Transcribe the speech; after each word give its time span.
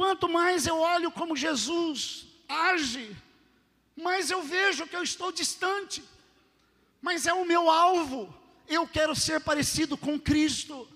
quanto 0.00 0.26
mais 0.30 0.66
eu 0.66 0.78
olho 0.78 1.10
como 1.12 1.36
Jesus 1.36 2.26
age, 2.48 3.14
mais 3.94 4.30
eu 4.30 4.42
vejo 4.42 4.86
que 4.86 4.96
eu 4.96 5.02
estou 5.02 5.30
distante. 5.30 6.02
Mas 7.02 7.26
é 7.26 7.34
o 7.34 7.44
meu 7.44 7.68
alvo. 7.68 8.34
Eu 8.66 8.88
quero 8.88 9.14
ser 9.14 9.42
parecido 9.42 9.98
com 9.98 10.18
Cristo. 10.18 10.88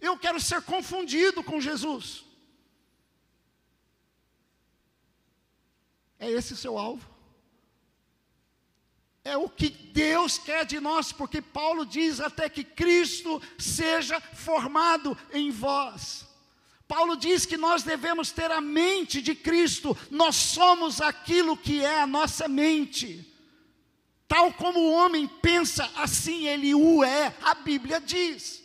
Eu 0.00 0.18
quero 0.18 0.40
ser 0.40 0.60
confundido 0.62 1.44
com 1.44 1.60
Jesus. 1.60 2.24
É 6.18 6.28
esse 6.28 6.56
seu 6.56 6.76
alvo. 6.76 7.08
É 9.22 9.36
o 9.36 9.48
que 9.48 9.68
Deus 9.68 10.38
quer 10.38 10.66
de 10.66 10.80
nós, 10.80 11.12
porque 11.12 11.40
Paulo 11.40 11.86
diz 11.86 12.18
até 12.18 12.48
que 12.48 12.64
Cristo 12.64 13.40
seja 13.56 14.20
formado 14.20 15.16
em 15.32 15.52
vós. 15.52 16.27
Paulo 16.88 17.16
diz 17.16 17.44
que 17.44 17.58
nós 17.58 17.82
devemos 17.82 18.32
ter 18.32 18.50
a 18.50 18.62
mente 18.62 19.20
de 19.20 19.34
Cristo, 19.34 19.96
nós 20.10 20.34
somos 20.34 21.02
aquilo 21.02 21.54
que 21.54 21.84
é 21.84 22.00
a 22.00 22.06
nossa 22.06 22.48
mente. 22.48 23.30
Tal 24.26 24.52
como 24.54 24.80
o 24.80 24.92
homem 24.92 25.28
pensa, 25.28 25.84
assim 25.94 26.48
ele 26.48 26.74
o 26.74 27.04
é, 27.04 27.36
a 27.42 27.54
Bíblia 27.54 28.00
diz. 28.00 28.64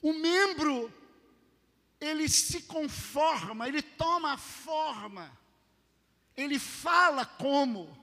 O 0.00 0.12
membro 0.12 0.92
ele 2.00 2.28
se 2.28 2.62
conforma, 2.62 3.66
ele 3.66 3.82
toma 3.82 4.34
a 4.34 4.38
forma, 4.38 5.36
ele 6.36 6.58
fala 6.58 7.24
como, 7.24 7.96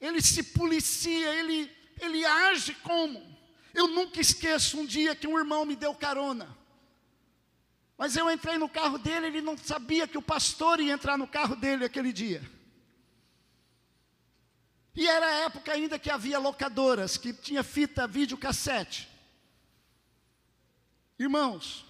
ele 0.00 0.20
se 0.20 0.42
policia, 0.42 1.34
ele, 1.34 1.70
ele 2.00 2.24
age 2.24 2.74
como. 2.82 3.36
Eu 3.74 3.88
nunca 3.88 4.20
esqueço 4.20 4.78
um 4.78 4.86
dia 4.86 5.14
que 5.14 5.26
um 5.26 5.38
irmão 5.38 5.64
me 5.64 5.76
deu 5.76 5.94
carona. 5.94 6.56
Mas 7.96 8.16
eu 8.16 8.30
entrei 8.30 8.58
no 8.58 8.68
carro 8.68 8.96
dele, 8.96 9.26
ele 9.26 9.40
não 9.40 9.56
sabia 9.58 10.06
que 10.06 10.16
o 10.16 10.22
pastor 10.22 10.80
ia 10.80 10.92
entrar 10.92 11.18
no 11.18 11.26
carro 11.26 11.56
dele 11.56 11.84
aquele 11.84 12.12
dia. 12.12 12.42
E 14.94 15.06
era 15.06 15.26
a 15.26 15.34
época 15.40 15.72
ainda 15.72 15.98
que 15.98 16.10
havia 16.10 16.38
locadoras, 16.38 17.16
que 17.16 17.32
tinha 17.32 17.62
fita 17.62 18.06
videocassete. 18.06 19.08
Irmãos, 21.18 21.84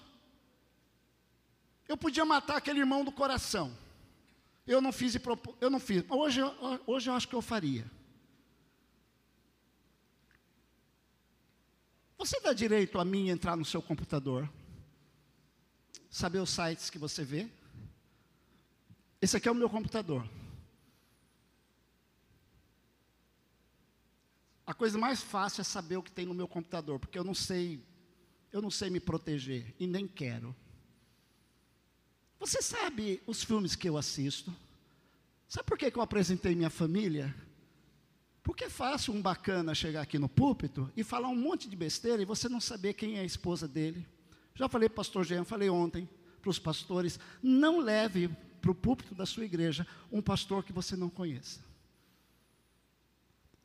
eu 1.87 1.97
podia 1.97 2.25
matar 2.25 2.57
aquele 2.57 2.81
irmão 2.81 3.05
do 3.05 3.13
coração. 3.13 3.77
Eu 4.67 4.81
não 4.81 4.93
fiz, 4.93 5.15
eu 5.61 5.71
não 5.71 5.81
fiz. 5.81 6.05
Hoje, 6.09 6.41
hoje 6.87 7.09
eu 7.09 7.15
acho 7.15 7.29
que 7.29 7.35
eu 7.35 7.41
faria. 7.41 7.91
Você 12.19 12.41
dá 12.41 12.53
direito 12.53 12.99
a 12.99 13.05
mim 13.05 13.29
entrar 13.29 13.57
no 13.57 13.65
seu 13.65 13.81
computador, 13.81 14.51
saber 16.11 16.41
os 16.41 16.51
sites 16.51 16.91
que 16.91 16.99
você 16.99 17.25
vê? 17.25 17.49
Esse 19.23 19.37
aqui 19.37 19.49
é 19.49 19.53
o 19.53 19.55
meu 19.55 19.71
computador. 19.71 20.29
A 24.67 24.75
coisa 24.75 24.99
mais 24.99 25.23
fácil 25.23 25.61
é 25.61 25.65
saber 25.65 25.97
o 25.97 26.03
que 26.03 26.11
tem 26.11 26.27
no 26.27 26.35
meu 26.35 26.49
computador, 26.49 26.99
porque 26.99 27.19
eu 27.19 27.25
não 27.25 27.35
sei, 27.35 27.83
eu 28.53 28.61
não 28.61 28.71
sei 28.71 28.91
me 28.91 29.01
proteger 29.01 29.75
e 29.79 29.87
nem 29.87 30.07
quero. 30.07 30.55
Você 32.39 32.61
sabe 32.61 33.23
os 33.27 33.43
filmes 33.43 33.75
que 33.75 33.89
eu 33.89 33.97
assisto? 33.97 34.55
Sabe 35.49 35.67
por 35.67 35.79
que, 35.79 35.91
que 35.91 35.99
eu 35.99 36.03
apresentei 36.03 36.55
minha 36.55 36.69
família? 36.69 37.35
Porque 38.49 38.65
é 38.65 38.71
fácil 38.71 39.13
um 39.13 39.21
bacana 39.21 39.75
chegar 39.75 40.01
aqui 40.01 40.19
no 40.19 40.27
púlpito 40.27 40.91
e 40.97 41.05
falar 41.05 41.29
um 41.29 41.37
monte 41.37 41.69
de 41.69 41.77
besteira 41.77 42.23
e 42.23 42.25
você 42.25 42.49
não 42.49 42.63
saber 42.63 42.95
quem 42.95 43.19
é 43.19 43.21
a 43.21 43.25
esposa 43.25 43.69
dele. 43.69 44.09
Já 44.55 44.71
falei 44.71 44.89
para 44.89 44.95
o 44.95 44.97
pastor 44.97 45.23
Jean, 45.23 45.45
falei 45.45 45.69
ontem 45.69 46.09
para 46.41 46.49
os 46.49 46.59
pastores, 46.59 47.21
não 47.43 47.79
leve 47.79 48.29
para 48.63 48.71
o 48.71 48.75
púlpito 48.75 49.15
da 49.15 49.27
sua 49.27 49.45
igreja 49.45 49.87
um 50.11 50.23
pastor 50.23 50.65
que 50.65 50.73
você 50.73 50.97
não 50.97 51.11
conheça. 51.11 51.61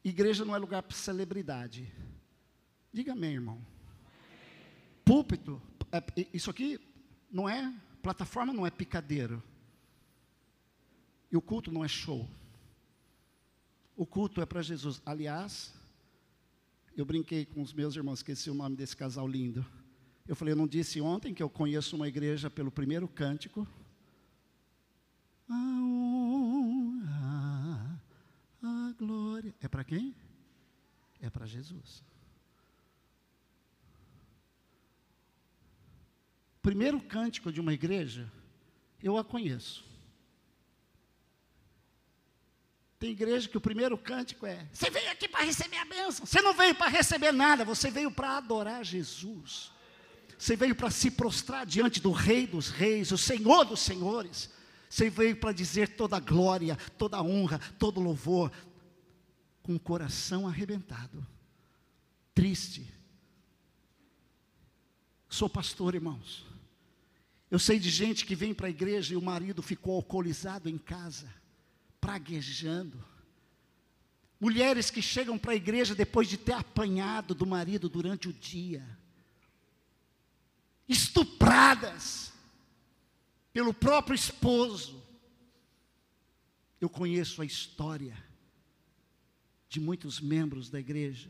Igreja 0.04 0.44
não 0.44 0.54
é 0.54 0.58
lugar 0.58 0.84
para 0.84 0.98
celebridade. 0.98 1.90
Diga 2.92 3.14
amém, 3.14 3.36
irmão. 3.36 3.66
Púlpito, 5.06 5.62
é, 5.94 6.28
isso 6.34 6.50
aqui 6.50 6.78
não 7.32 7.48
é 7.48 7.74
plataforma 8.02 8.52
não 8.52 8.68
é 8.68 8.70
picadeiro. 8.70 9.42
E 11.32 11.38
o 11.38 11.42
culto 11.42 11.72
não 11.72 11.86
é 11.86 11.88
show. 11.88 12.30
O 13.96 14.06
culto 14.06 14.42
é 14.42 14.46
para 14.46 14.62
Jesus. 14.62 15.02
Aliás, 15.06 15.74
eu 16.96 17.06
brinquei 17.06 17.46
com 17.46 17.62
os 17.62 17.74
meus 17.74 17.96
irmãos, 17.96 18.20
esqueci 18.20 18.50
o 18.50 18.54
nome 18.54 18.76
desse 18.76 18.96
casal 18.96 19.28
lindo. 19.28 19.66
Eu 20.28 20.36
falei, 20.36 20.54
eu 20.54 20.58
não 20.58 20.68
disse 20.68 21.02
ontem 21.02 21.34
que 21.34 21.44
eu 21.44 21.50
conheço 21.50 21.96
uma 21.96 22.08
igreja 22.08 22.50
pelo 22.50 22.72
primeiro 22.72 23.08
cântico. 23.08 23.68
A 25.50 25.54
honra, 25.82 27.12
a 28.62 28.94
glória. 28.98 29.54
É 29.62 29.68
para 29.68 29.84
quem? 29.84 30.16
É 31.20 31.30
para 31.30 31.46
Jesus. 31.46 32.04
primeiro 36.64 37.00
cântico 37.02 37.52
de 37.52 37.60
uma 37.60 37.74
igreja, 37.74 38.32
eu 39.04 39.18
a 39.18 39.24
conheço. 39.24 39.84
Tem 43.04 43.12
igreja 43.12 43.50
que 43.50 43.58
o 43.58 43.60
primeiro 43.60 43.98
cântico 43.98 44.46
é: 44.46 44.66
Você 44.72 44.90
veio 44.90 45.12
aqui 45.12 45.28
para 45.28 45.44
receber 45.44 45.76
a 45.76 45.84
bênção. 45.84 46.26
Você 46.26 46.42
não 46.42 46.54
veio 46.54 46.74
para 46.74 46.88
receber 46.88 47.34
nada, 47.34 47.66
você 47.66 47.92
veio 47.92 48.10
para 48.10 48.38
adorar 48.38 48.82
Jesus. 48.86 49.74
Você 50.38 50.56
veio 50.56 50.74
para 50.74 50.90
se 50.90 51.12
prostrar 51.12 51.66
diante 51.66 52.00
do 52.00 52.14
Rei 52.14 52.48
dos 52.48 52.70
Reis, 52.70 53.12
o 53.12 53.18
Senhor 53.18 53.66
dos 53.66 53.82
Senhores. 53.82 54.50
Você 54.90 55.10
veio 55.10 55.36
para 55.36 55.52
dizer 55.52 55.98
toda 55.98 56.18
glória, 56.18 56.78
toda 56.98 57.22
honra, 57.22 57.60
todo 57.78 58.00
louvor, 58.00 58.50
com 59.62 59.76
o 59.76 59.80
coração 59.82 60.48
arrebentado, 60.48 61.28
triste. 62.34 62.90
Sou 65.28 65.50
pastor, 65.50 65.94
irmãos. 65.94 66.46
Eu 67.52 67.60
sei 67.60 67.80
de 67.80 67.90
gente 67.90 68.26
que 68.26 68.34
vem 68.34 68.54
para 68.54 68.68
a 68.68 68.70
igreja 68.70 69.14
e 69.14 69.18
o 69.18 69.22
marido 69.22 69.62
ficou 69.62 69.98
alcoolizado 69.98 70.70
em 70.70 70.78
casa, 70.78 71.43
praguejando. 72.04 73.04
Mulheres 74.40 74.90
que 74.90 75.02
chegam 75.02 75.38
para 75.38 75.54
a 75.54 75.56
igreja 75.56 75.96
depois 75.96 76.28
de 76.28 76.38
ter 76.38 76.52
apanhado 76.54 77.34
do 77.34 77.46
marido 77.46 77.88
durante 77.88 78.28
o 78.28 78.34
dia, 78.34 78.86
estupradas 80.88 82.34
pelo 83.54 83.74
próprio 83.74 84.16
esposo. 84.16 85.02
Eu 86.82 86.90
conheço 86.90 87.42
a 87.42 87.46
história 87.46 88.22
de 89.70 89.80
muitos 89.80 90.20
membros 90.20 90.70
da 90.70 90.80
igreja. 90.80 91.30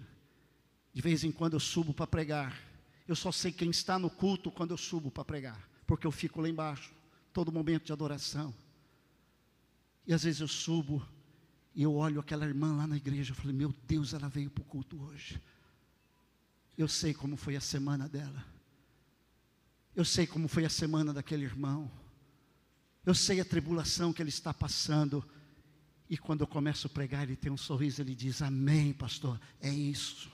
De 0.91 1.01
vez 1.01 1.23
em 1.23 1.31
quando 1.31 1.53
eu 1.53 1.59
subo 1.59 1.93
para 1.93 2.07
pregar. 2.07 2.59
Eu 3.07 3.15
só 3.15 3.31
sei 3.31 3.51
quem 3.51 3.69
está 3.69 3.99
no 3.99 4.09
culto 4.09 4.49
quando 4.49 4.71
eu 4.71 4.77
subo 4.77 5.11
para 5.11 5.25
pregar 5.25 5.73
porque 5.85 6.07
eu 6.07 6.11
fico 6.11 6.41
lá 6.41 6.49
embaixo, 6.49 6.91
todo 7.31 7.51
momento 7.51 7.85
de 7.85 7.93
adoração. 7.93 8.53
E 10.05 10.13
às 10.13 10.23
vezes 10.23 10.41
eu 10.41 10.47
subo 10.47 11.05
e 11.75 11.81
eu 11.81 11.93
olho 11.95 12.19
aquela 12.19 12.45
irmã 12.45 12.75
lá 12.75 12.85
na 12.85 12.97
igreja, 12.97 13.31
eu 13.31 13.35
falei, 13.35 13.55
meu 13.55 13.73
Deus, 13.87 14.13
ela 14.13 14.29
veio 14.29 14.49
para 14.49 14.61
o 14.61 14.65
culto 14.65 15.01
hoje. 15.01 15.41
Eu 16.77 16.87
sei 16.87 17.13
como 17.13 17.35
foi 17.35 17.55
a 17.55 17.61
semana 17.61 18.07
dela. 18.07 18.45
Eu 19.95 20.03
sei 20.05 20.25
como 20.25 20.47
foi 20.47 20.65
a 20.65 20.69
semana 20.69 21.13
daquele 21.13 21.45
irmão. 21.45 21.91
Eu 23.05 23.13
sei 23.13 23.39
a 23.39 23.45
tribulação 23.45 24.13
que 24.13 24.21
ele 24.21 24.29
está 24.29 24.53
passando. 24.53 25.23
E 26.09 26.17
quando 26.17 26.41
eu 26.41 26.47
começo 26.47 26.87
a 26.87 26.89
pregar, 26.89 27.23
ele 27.23 27.35
tem 27.35 27.51
um 27.51 27.57
sorriso, 27.57 28.01
ele 28.01 28.15
diz: 28.15 28.41
Amém, 28.41 28.93
pastor, 28.93 29.39
é 29.59 29.69
isso. 29.69 30.31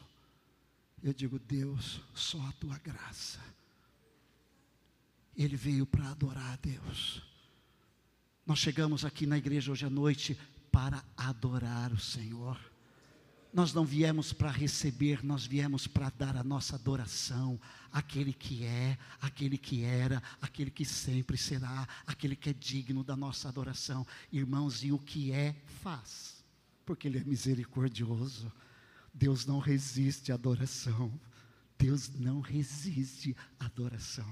Eu 1.04 1.14
digo: 1.14 1.40
Deus, 1.40 2.02
só 2.14 2.40
a 2.48 2.52
tua 2.54 2.78
graça. 2.78 3.40
Ele 5.36 5.56
veio 5.56 5.86
para 5.86 6.10
adorar 6.10 6.54
a 6.54 6.56
Deus. 6.58 7.29
Nós 8.50 8.58
chegamos 8.58 9.06
aqui 9.06 9.28
na 9.28 9.38
igreja 9.38 9.72
hoje 9.72 9.86
à 9.86 9.92
noite 9.92 10.36
para 10.72 11.06
adorar 11.16 11.94
o 11.94 12.00
Senhor. 12.00 12.60
Nós 13.54 13.76
não 13.76 13.86
viemos 13.86 14.34
para 14.34 14.50
receber, 14.50 15.24
nós 15.24 15.46
viemos 15.46 15.86
para 15.86 16.10
dar 16.10 16.36
a 16.36 16.44
nossa 16.44 16.76
adoração 16.76 17.62
àquele 17.92 18.34
que 18.34 18.66
é, 18.66 18.98
àquele 19.22 19.56
que 19.56 19.84
era, 19.84 20.20
àquele 20.42 20.72
que 20.72 20.84
sempre 20.84 21.38
será, 21.38 21.88
aquele 22.08 22.36
que 22.36 22.50
é 22.50 22.54
digno 22.54 23.04
da 23.04 23.16
nossa 23.16 23.48
adoração. 23.48 24.04
Irmãos, 24.32 24.84
e 24.84 24.92
o 24.92 24.98
que 24.98 25.32
é, 25.32 25.56
faz, 25.84 26.44
porque 26.88 27.08
Ele 27.08 27.20
é 27.20 27.24
misericordioso. 27.24 28.52
Deus 29.14 29.46
não 29.46 29.60
resiste 29.60 30.32
à 30.32 30.36
adoração. 30.36 31.14
Deus 31.78 32.10
não 32.16 32.42
resiste 32.42 33.38
à 33.60 33.66
adoração. 33.66 34.26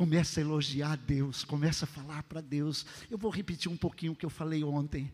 Começa 0.00 0.40
a 0.40 0.42
elogiar 0.42 0.92
a 0.92 0.96
Deus, 0.96 1.44
começa 1.44 1.84
a 1.84 1.86
falar 1.86 2.22
para 2.22 2.40
Deus. 2.40 2.86
Eu 3.10 3.18
vou 3.18 3.30
repetir 3.30 3.70
um 3.70 3.76
pouquinho 3.76 4.12
o 4.12 4.16
que 4.16 4.24
eu 4.24 4.30
falei 4.30 4.64
ontem. 4.64 5.12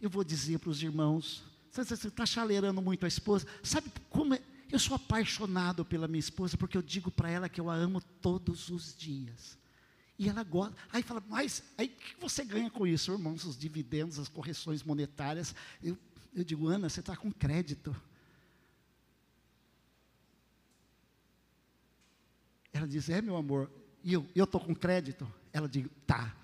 Eu 0.00 0.08
vou 0.08 0.24
dizer 0.24 0.58
para 0.58 0.70
os 0.70 0.82
irmãos: 0.82 1.44
você 1.70 1.92
está 1.92 2.24
chaleirando 2.24 2.80
muito 2.80 3.04
a 3.04 3.08
esposa. 3.08 3.46
Sabe 3.62 3.92
como 4.08 4.32
é? 4.32 4.40
Eu 4.72 4.78
sou 4.78 4.96
apaixonado 4.96 5.84
pela 5.84 6.08
minha 6.08 6.18
esposa 6.18 6.56
porque 6.56 6.78
eu 6.78 6.80
digo 6.80 7.10
para 7.10 7.28
ela 7.28 7.46
que 7.46 7.60
eu 7.60 7.68
a 7.68 7.74
amo 7.74 8.00
todos 8.22 8.70
os 8.70 8.96
dias. 8.96 9.58
E 10.18 10.30
ela 10.30 10.42
gosta. 10.42 10.74
Aí 10.90 11.02
fala, 11.02 11.22
mas 11.28 11.62
aí 11.76 11.88
o 11.88 11.90
que 11.90 12.18
você 12.18 12.42
ganha 12.42 12.70
com 12.70 12.86
isso, 12.86 13.12
irmãos? 13.12 13.44
Os 13.44 13.58
dividendos, 13.58 14.18
as 14.18 14.30
correções 14.30 14.82
monetárias. 14.82 15.54
Eu, 15.82 15.98
eu 16.34 16.42
digo, 16.42 16.68
Ana, 16.68 16.88
você 16.88 17.00
está 17.00 17.14
com 17.14 17.30
crédito. 17.30 17.94
Ela 22.84 23.18
é 23.18 23.22
meu 23.22 23.36
amor, 23.36 23.70
e 24.02 24.12
eu 24.12 24.26
estou 24.34 24.60
com 24.60 24.74
crédito? 24.74 25.26
Ela 25.52 25.68
diz, 25.68 25.86
tá. 26.06 26.36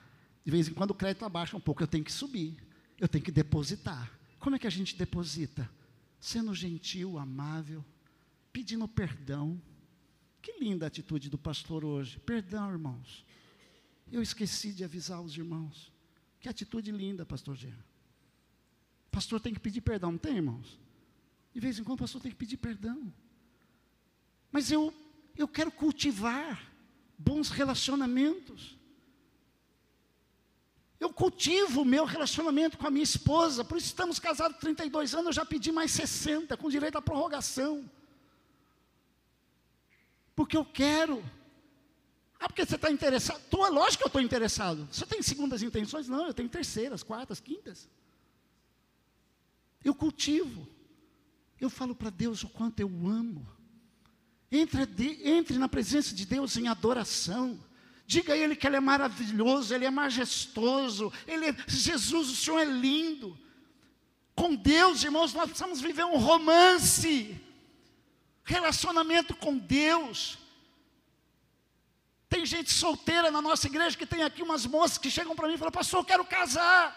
De 0.45 0.51
vez 0.51 0.69
em 0.69 0.73
quando 0.73 0.93
o 0.93 0.95
crédito 0.95 1.25
abaixa 1.25 1.57
um 1.57 1.61
pouco, 1.61 1.83
eu 1.83 1.87
tenho 1.87 2.05
que 2.05 2.13
subir, 2.13 2.57
eu 2.99 3.07
tenho 3.07 3.25
que 3.25 3.31
depositar. 3.31 4.11
Como 4.39 4.57
é 4.57 4.59
que 4.59 4.67
a 4.67 4.71
gente 4.71 4.97
deposita? 4.97 5.71
Sendo 6.19 6.55
gentil, 6.55 7.19
amável, 7.19 7.85
pedindo 8.53 8.89
perdão. 8.89 9.61
Que 10.41 10.59
linda 10.59 10.87
a 10.87 10.89
atitude 10.89 11.29
do 11.29 11.37
pastor 11.37 11.85
hoje. 11.85 12.19
Perdão, 12.21 12.71
irmãos. 12.71 13.25
Eu 14.11 14.23
esqueci 14.23 14.73
de 14.73 14.83
avisar 14.83 15.21
os 15.21 15.37
irmãos. 15.37 15.93
Que 16.41 16.49
atitude 16.49 16.91
linda, 16.91 17.27
pastor 17.27 17.55
Jean. 17.55 17.77
Pastor 19.11 19.41
tem 19.41 19.53
que 19.53 19.61
pedir 19.61 19.83
perdão, 19.83 20.13
não 20.13 20.19
tem, 20.19 20.37
irmãos? 20.37 20.79
De 21.53 21.61
vez 21.61 21.79
em 21.79 21.85
quando 21.85 21.99
o 21.99 22.03
pastor 22.03 22.23
tem 22.23 22.31
que 22.31 22.37
pedir 22.37 22.57
perdão. 22.57 23.13
Mas 24.51 24.71
eu, 24.71 24.95
eu 25.43 25.49
quero 25.49 25.71
cultivar 25.71 26.71
bons 27.17 27.51
relacionamentos. 27.51 28.77
Eu 30.99 31.13
cultivo 31.13 31.83
o 31.83 31.85
meu 31.85 32.05
relacionamento 32.05 32.77
com 32.77 32.87
a 32.87 32.91
minha 32.91 33.03
esposa, 33.03 33.65
por 33.65 33.79
isso 33.79 33.87
estamos 33.87 34.19
casados 34.19 34.59
32 34.59 35.15
anos, 35.15 35.27
eu 35.27 35.33
já 35.33 35.47
pedi 35.47 35.73
mais 35.73 35.91
60, 35.93 36.57
com 36.57 36.69
direito 36.69 36.99
à 36.99 37.03
prorrogação. 37.03 37.91
Porque 40.37 40.57
eu 40.57 40.65
quero. 40.65 41.25
Ah, 42.39 42.47
porque 42.49 42.65
você 42.65 42.77
está 42.77 42.91
interessado? 42.91 43.43
Tô, 43.49 43.67
lógico 43.69 43.99
que 43.99 44.05
eu 44.05 44.09
estou 44.09 44.23
interessado. 44.23 44.87
Você 44.91 45.07
tem 45.07 45.23
segundas 45.23 45.63
intenções? 45.63 46.09
Não, 46.09 46.27
eu 46.27 46.35
tenho 46.35 46.49
terceiras, 46.49 47.03
quartas, 47.03 47.41
quintas. 47.41 47.89
Eu 49.83 49.95
cultivo. 49.95 50.67
Eu 51.59 51.69
falo 51.69 51.95
para 51.95 52.11
Deus 52.11 52.43
o 52.43 52.49
quanto 52.49 52.81
eu 52.81 52.89
amo. 53.07 53.47
Entre, 54.53 55.21
entre 55.25 55.59
na 55.59 55.69
presença 55.69 56.15
de 56.15 56.27
Deus 56.27 56.57
em 56.57 56.67
adoração. 56.67 57.59
Diga 58.07 58.33
a 58.33 58.37
Ele 58.37 58.57
que 58.57 58.67
Ele 58.67 58.77
é 58.77 58.81
maravilhoso, 58.81 59.73
Ele 59.73 59.85
é 59.85 59.91
majestoso, 59.91 61.13
Ele 61.27 61.51
é, 61.51 61.57
Jesus, 61.69 62.29
o 62.29 62.35
Senhor 62.37 62.59
é 62.59 62.65
lindo. 62.65 63.39
Com 64.35 64.55
Deus, 64.55 65.05
irmãos, 65.05 65.33
nós 65.33 65.45
precisamos 65.45 65.81
viver 65.81 66.05
um 66.05 66.17
romance, 66.17 67.41
relacionamento 68.43 69.37
com 69.37 69.57
Deus. 69.57 70.39
Tem 72.29 72.47
gente 72.47 72.73
solteira 72.73 73.31
na 73.31 73.43
nossa 73.43 73.67
igreja 73.67 73.97
que 73.97 74.07
tem 74.07 74.23
aqui 74.23 74.43
umas 74.43 74.65
moças 74.67 74.99
que 74.99 75.11
chegam 75.11 75.37
para 75.37 75.47
mim 75.47 75.55
e 75.55 75.59
falam, 75.59 75.73
pastor, 75.73 76.01
eu 76.01 76.05
quero 76.05 76.25
casar. 76.25 76.97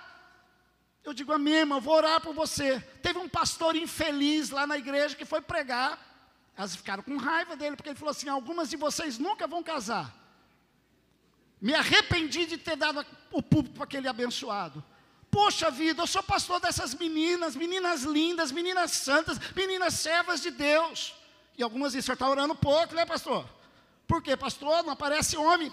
Eu 1.04 1.14
digo, 1.14 1.34
amém, 1.34 1.56
irmão, 1.56 1.82
vou 1.82 1.96
orar 1.96 2.22
por 2.22 2.34
você. 2.34 2.80
Teve 3.02 3.20
um 3.20 3.28
pastor 3.28 3.76
infeliz 3.76 4.50
lá 4.50 4.66
na 4.66 4.78
igreja 4.78 5.16
que 5.16 5.26
foi 5.26 5.42
pregar. 5.42 6.13
Elas 6.56 6.76
ficaram 6.76 7.02
com 7.02 7.18
raiva 7.18 7.56
dele, 7.56 7.76
porque 7.76 7.90
ele 7.90 7.98
falou 7.98 8.12
assim: 8.12 8.30
algumas 8.30 8.70
de 8.70 8.78
vocês 8.78 9.18
nunca 9.18 9.48
vão 9.48 9.64
casar. 9.64 10.14
Me 11.60 11.74
arrependi 11.74 12.46
de 12.46 12.58
ter 12.58 12.76
dado 12.76 13.06
o 13.32 13.42
público 13.42 13.76
para 13.76 13.86
aquele 13.86 14.08
abençoado. 14.08 14.84
Poxa 15.32 15.72
vida, 15.72 16.04
eu 16.04 16.08
sou 16.08 16.22
pastor 16.22 16.60
dessas 16.60 16.94
meninas, 16.94 17.56
meninas 17.56 18.04
lindas, 18.04 18.52
meninas 18.52 18.92
santas, 18.92 19.40
meninas 19.56 19.96
servas 19.96 20.42
de 20.42 20.52
Deus. 20.52 21.16
E 21.58 21.64
algumas 21.64 21.94
dizem, 21.94 22.02
o 22.02 22.04
senhor 22.04 22.14
está 22.14 22.30
orando 22.30 22.56
pouco, 22.56 22.94
né, 22.94 23.06
pastor? 23.06 23.50
Por 24.08 24.22
quê, 24.22 24.38
pastor? 24.38 24.84
Não 24.84 24.92
aparece 24.92 25.36
homem. 25.38 25.72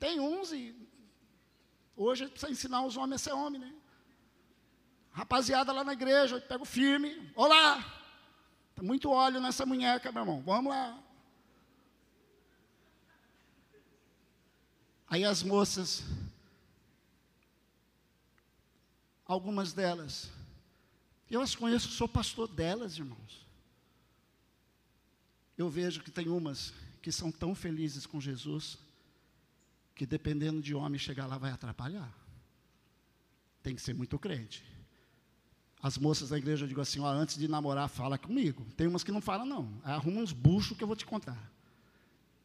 Tem 0.00 0.18
uns 0.18 0.52
e. 0.52 0.74
Hoje 1.96 2.26
precisa 2.26 2.50
ensinar 2.50 2.82
os 2.82 2.96
homens 2.96 3.20
a 3.20 3.24
ser 3.24 3.32
homem, 3.32 3.60
né? 3.60 3.72
Rapaziada 5.12 5.72
lá 5.72 5.84
na 5.84 5.92
igreja, 5.92 6.36
eu 6.36 6.40
pego 6.40 6.64
firme. 6.64 7.30
Olá! 7.36 8.03
Tá 8.74 8.82
muito 8.82 9.10
óleo 9.10 9.40
nessa 9.40 9.64
munheca, 9.64 10.10
meu 10.10 10.22
irmão. 10.22 10.42
Vamos 10.42 10.70
lá. 10.70 11.02
Aí 15.06 15.24
as 15.24 15.42
moças, 15.42 16.02
algumas 19.24 19.72
delas, 19.72 20.30
eu 21.30 21.40
as 21.40 21.54
conheço, 21.54 21.88
sou 21.88 22.08
pastor 22.08 22.48
delas, 22.48 22.98
irmãos. 22.98 23.46
Eu 25.56 25.70
vejo 25.70 26.02
que 26.02 26.10
tem 26.10 26.28
umas 26.28 26.74
que 27.00 27.12
são 27.12 27.30
tão 27.30 27.54
felizes 27.54 28.06
com 28.06 28.20
Jesus, 28.20 28.76
que 29.94 30.04
dependendo 30.04 30.60
de 30.60 30.74
homem 30.74 30.98
chegar 30.98 31.26
lá 31.26 31.38
vai 31.38 31.52
atrapalhar. 31.52 32.12
Tem 33.62 33.76
que 33.76 33.82
ser 33.82 33.94
muito 33.94 34.18
crente. 34.18 34.64
As 35.84 35.98
moças 35.98 36.30
da 36.30 36.38
igreja, 36.38 36.64
eu 36.64 36.68
digo 36.68 36.80
assim, 36.80 36.98
ó, 37.00 37.06
antes 37.06 37.36
de 37.36 37.46
namorar, 37.46 37.90
fala 37.90 38.16
comigo. 38.16 38.64
Tem 38.74 38.86
umas 38.86 39.04
que 39.04 39.12
não 39.12 39.20
falam, 39.20 39.44
não. 39.44 39.68
Arruma 39.84 40.22
uns 40.22 40.32
buchos 40.32 40.74
que 40.74 40.82
eu 40.82 40.88
vou 40.88 40.96
te 40.96 41.04
contar. 41.04 41.36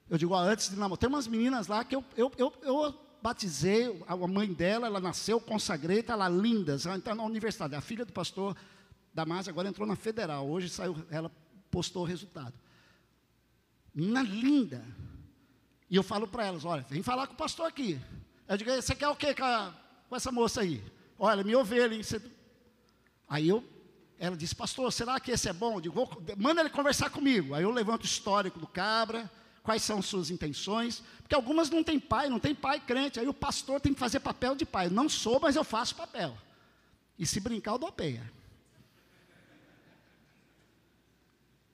Eu 0.09 0.18
digo, 0.18 0.33
ó, 0.33 0.39
antes 0.39 0.69
de 0.69 0.75
namorar. 0.75 0.97
Tem 0.97 1.07
umas 1.07 1.25
meninas 1.25 1.68
lá 1.68 1.81
que 1.86 1.95
eu, 1.95 2.03
eu, 2.18 2.30
eu, 2.38 2.53
eu 2.63 2.94
batizei, 3.21 4.03
a 4.06 4.18
mãe 4.27 4.51
dela, 4.51 4.88
ela 4.88 5.00
nasceu, 5.00 5.39
consagrei, 5.39 6.01
está 6.01 6.18
lá 6.18 6.27
linda. 6.27 6.77
Ela 6.83 6.97
está 6.97 7.15
na 7.15 7.24
universidade. 7.24 7.74
A 7.75 7.80
filha 7.80 8.03
do 8.03 8.12
pastor 8.12 8.57
Damásio 9.13 9.51
agora 9.51 9.69
entrou 9.69 9.88
na 9.88 9.95
federal. 9.95 10.45
Hoje 10.45 10.68
saiu, 10.68 10.97
ela 11.09 11.31
postou 11.71 12.01
o 12.03 12.06
resultado. 12.06 12.53
Menina 13.95 14.21
linda. 14.21 14.86
E 15.89 15.95
eu 15.95 16.03
falo 16.03 16.27
para 16.27 16.45
elas, 16.45 16.65
olha, 16.65 16.86
vem 16.89 17.01
falar 17.01 17.25
com 17.25 17.36
o 17.36 17.38
pastor 17.38 17.68
aqui. 17.68 17.97
Eu 18.50 18.57
digo, 18.57 18.69
você 18.69 18.94
quer 18.94 19.07
o 19.07 19.15
quê 19.15 19.33
com, 19.33 19.45
a, 19.45 19.74
com 20.09 20.15
essa 20.18 20.30
moça 20.30 20.59
aí? 20.59 20.83
Olha, 21.18 21.41
minha 21.41 21.57
ovelha, 21.57 21.95
hein? 21.95 22.03
Você 22.03 22.21
Aí 23.29 23.47
eu, 23.47 23.63
ela 24.17 24.35
disse, 24.35 24.55
pastor, 24.55 24.91
será 24.91 25.19
que 25.19 25.31
esse 25.31 25.47
é 25.47 25.53
bom? 25.53 25.75
Eu 25.75 25.81
digo, 25.81 25.95
vou, 25.95 26.23
manda 26.37 26.61
ele 26.61 26.69
conversar 26.69 27.09
comigo. 27.09 27.53
Aí 27.53 27.63
eu 27.63 27.71
levanto 27.71 28.03
o 28.03 28.07
histórico 28.07 28.59
do 28.59 28.67
cabra, 28.67 29.29
quais 29.61 29.83
são 29.83 30.01
suas 30.01 30.31
intenções, 30.31 31.03
porque 31.21 31.35
algumas 31.35 31.69
não 31.69 31.83
têm 31.83 31.99
pai, 31.99 32.27
não 32.27 32.39
tem 32.39 32.55
pai 32.55 32.79
crente, 32.79 33.19
aí 33.19 33.27
o 33.27 33.33
pastor 33.33 33.79
tem 33.79 33.93
que 33.93 33.99
fazer 33.99 34.19
papel 34.19 34.55
de 34.55 34.65
pai. 34.65 34.87
Eu 34.87 34.91
não 34.91 35.07
sou, 35.07 35.39
mas 35.39 35.55
eu 35.55 35.63
faço 35.63 35.95
papel. 35.95 36.35
E 37.19 37.25
se 37.25 37.39
brincar, 37.39 37.73
eu 37.73 37.77
dou 37.77 37.91
peia. 37.91 38.31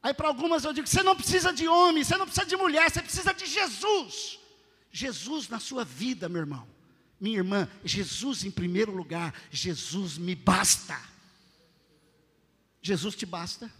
Aí 0.03 0.13
para 0.13 0.27
algumas 0.27 0.63
eu 0.63 0.73
digo: 0.73 0.85
você 0.85 1.01
não 1.01 1.15
precisa 1.15 1.53
de 1.53 1.67
homem, 1.67 2.03
você 2.03 2.17
não 2.17 2.25
precisa 2.25 2.45
de 2.45 2.57
mulher, 2.57 2.91
você 2.91 3.01
precisa 3.01 3.33
de 3.33 3.45
Jesus. 3.45 4.39
Jesus 4.91 5.50
na 5.50 5.59
sua 5.59 5.83
vida, 5.83 6.29
meu 6.29 6.41
irmão, 6.41 6.67
minha 7.19 7.38
irmã, 7.38 7.67
Jesus 7.83 8.43
em 8.43 8.51
primeiro 8.51 8.91
lugar, 8.91 9.33
Jesus 9.50 10.17
me 10.17 10.35
basta. 10.35 11.14
Jesus 12.86 13.15
te 13.15 13.25
basta. 13.25 13.72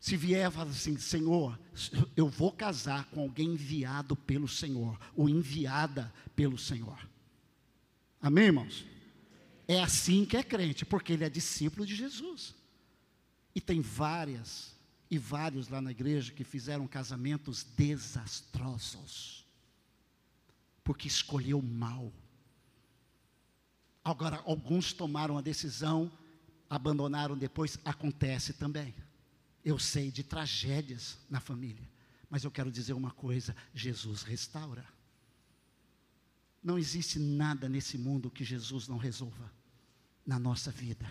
Se 0.00 0.16
vier, 0.16 0.50
fala 0.50 0.70
assim: 0.70 0.98
Senhor, 0.98 1.58
eu 2.16 2.28
vou 2.28 2.50
casar 2.50 3.04
com 3.06 3.20
alguém 3.20 3.50
enviado 3.50 4.16
pelo 4.16 4.48
Senhor, 4.48 4.98
ou 5.14 5.28
enviada 5.28 6.12
pelo 6.34 6.58
Senhor. 6.58 6.98
Amém, 8.20 8.46
irmãos? 8.46 8.84
É 9.68 9.80
assim 9.80 10.24
que 10.24 10.36
é 10.36 10.42
crente, 10.42 10.84
porque 10.84 11.12
ele 11.12 11.24
é 11.24 11.30
discípulo 11.30 11.86
de 11.86 11.94
Jesus. 11.94 12.56
E 13.54 13.60
tem 13.60 13.80
várias 13.80 14.76
e 15.08 15.16
vários 15.16 15.68
lá 15.68 15.80
na 15.80 15.92
igreja 15.92 16.32
que 16.32 16.42
fizeram 16.42 16.88
casamentos 16.88 17.62
desastrosos, 17.62 19.46
porque 20.82 21.06
escolheu 21.06 21.62
mal. 21.62 22.12
Agora, 24.02 24.42
alguns 24.44 24.92
tomaram 24.92 25.38
a 25.38 25.42
decisão 25.42 26.10
abandonaram 26.68 27.36
depois, 27.36 27.78
acontece 27.84 28.52
também. 28.52 28.94
Eu 29.64 29.78
sei 29.78 30.10
de 30.10 30.22
tragédias 30.22 31.18
na 31.28 31.40
família, 31.40 31.88
mas 32.30 32.44
eu 32.44 32.50
quero 32.50 32.70
dizer 32.70 32.92
uma 32.92 33.10
coisa: 33.10 33.54
Jesus 33.74 34.22
restaura. 34.22 34.84
Não 36.62 36.78
existe 36.78 37.18
nada 37.18 37.68
nesse 37.68 37.96
mundo 37.96 38.30
que 38.30 38.44
Jesus 38.44 38.88
não 38.88 38.98
resolva 38.98 39.50
na 40.26 40.38
nossa 40.38 40.70
vida. 40.70 41.06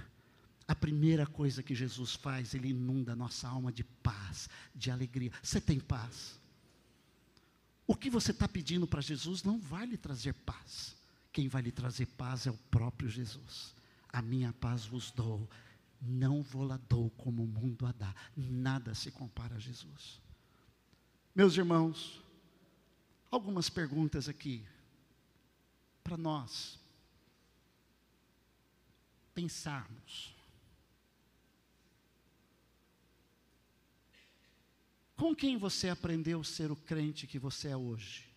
A 0.68 0.76
primeira 0.76 1.26
coisa 1.26 1.64
que 1.64 1.74
Jesus 1.74 2.14
faz, 2.14 2.54
Ele 2.54 2.70
inunda 2.70 3.14
a 3.14 3.16
nossa 3.16 3.48
alma 3.48 3.72
de 3.72 3.84
paz, 3.84 4.50
de 4.76 4.92
alegria. 4.92 5.32
Você 5.42 5.62
tem 5.62 5.80
paz? 5.80 6.38
O 7.88 7.96
que 7.96 8.10
você 8.10 8.32
está 8.32 8.48
pedindo 8.50 8.86
para 8.86 9.00
Jesus 9.00 9.44
não 9.44 9.58
vai 9.58 9.86
lhe 9.86 9.96
trazer 9.96 10.34
paz. 10.34 10.96
Quem 11.32 11.48
vai 11.48 11.62
lhe 11.62 11.72
trazer 11.72 12.06
paz 12.06 12.46
é 12.46 12.52
o 12.52 12.58
próprio 12.70 13.10
Jesus 13.10 13.78
a 14.10 14.22
minha 14.22 14.54
paz 14.54 14.86
vos 14.86 15.12
dou, 15.12 15.50
não 16.02 16.42
vou-la 16.42 16.78
dou 16.90 17.10
como 17.12 17.44
o 17.44 17.48
mundo 17.48 17.86
a 17.86 17.92
dá, 17.92 18.14
nada 18.36 18.94
se 18.94 19.12
compara 19.12 19.56
a 19.56 19.60
Jesus. 19.60 20.22
Meus 21.36 21.56
irmãos, 21.56 22.24
algumas 23.30 23.70
perguntas 23.70 24.28
aqui 24.28 24.66
para 26.04 26.18
nós 26.18 26.80
pensarmos. 29.34 30.36
Com 35.16 35.36
quem 35.36 35.58
você 35.58 35.90
aprendeu 35.90 36.42
a 36.42 36.44
ser 36.44 36.72
o 36.72 36.76
crente 36.76 37.28
que 37.28 37.38
você 37.38 37.70
é 37.70 37.78
hoje? 37.78 38.28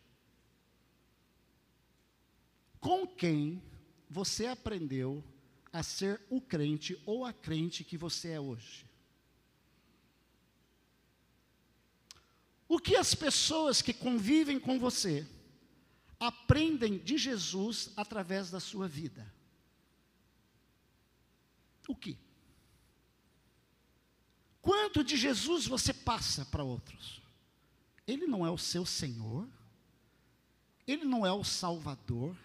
Com 2.81 3.07
quem 3.07 3.63
você 4.09 4.47
aprendeu 4.47 5.25
a 5.73 5.83
ser 5.83 6.21
o 6.29 6.41
crente 6.41 7.01
ou 7.07 7.25
a 7.25 7.33
crente 7.33 7.85
que 7.85 7.97
você 7.97 8.31
é 8.31 8.41
hoje? 8.41 8.87
O 12.69 12.79
que 12.79 12.97
as 12.97 13.15
pessoas 13.15 13.83
que 13.83 13.93
convivem 13.93 14.61
com 14.61 14.79
você 14.79 15.27
aprendem 16.21 16.99
de 16.99 17.19
Jesus 17.19 17.91
através 17.97 18.51
da 18.51 18.61
sua 18.61 18.87
vida? 18.87 19.33
O 21.89 21.97
que? 21.97 22.17
Quanto 24.63 25.03
de 25.03 25.17
Jesus 25.17 25.67
você 25.67 25.93
passa 25.93 26.45
para 26.45 26.63
outros? 26.63 27.21
Ele 28.07 28.27
não 28.27 28.47
é 28.47 28.51
o 28.51 28.59
seu 28.59 28.85
Senhor, 28.85 29.49
ele 30.87 31.05
não 31.05 31.27
é 31.27 31.33
o 31.33 31.43
Salvador. 31.43 32.37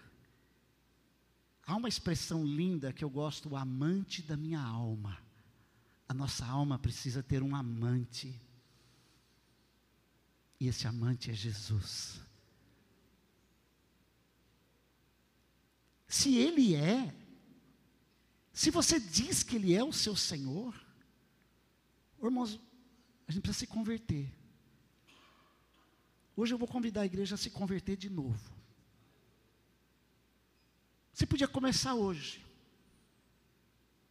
Há 1.66 1.74
uma 1.74 1.88
expressão 1.88 2.46
linda 2.46 2.92
que 2.92 3.02
eu 3.02 3.10
gosto, 3.10 3.48
o 3.48 3.56
amante 3.56 4.22
da 4.22 4.36
minha 4.36 4.60
alma. 4.60 5.18
A 6.08 6.14
nossa 6.14 6.46
alma 6.46 6.78
precisa 6.78 7.24
ter 7.24 7.42
um 7.42 7.56
amante. 7.56 8.40
E 10.60 10.68
esse 10.68 10.86
amante 10.86 11.28
é 11.28 11.34
Jesus. 11.34 12.20
Se 16.06 16.36
Ele 16.36 16.76
é, 16.76 17.12
se 18.52 18.70
você 18.70 19.00
diz 19.00 19.42
que 19.42 19.56
Ele 19.56 19.74
é 19.74 19.82
o 19.82 19.92
seu 19.92 20.14
Senhor, 20.14 20.72
irmãos, 22.22 22.60
a 23.26 23.32
gente 23.32 23.42
precisa 23.42 23.58
se 23.58 23.66
converter. 23.66 24.32
Hoje 26.36 26.54
eu 26.54 26.58
vou 26.58 26.68
convidar 26.68 27.00
a 27.00 27.06
igreja 27.06 27.34
a 27.34 27.38
se 27.38 27.50
converter 27.50 27.96
de 27.96 28.08
novo. 28.08 28.55
Você 31.16 31.24
podia 31.24 31.48
começar 31.48 31.94
hoje. 31.94 32.44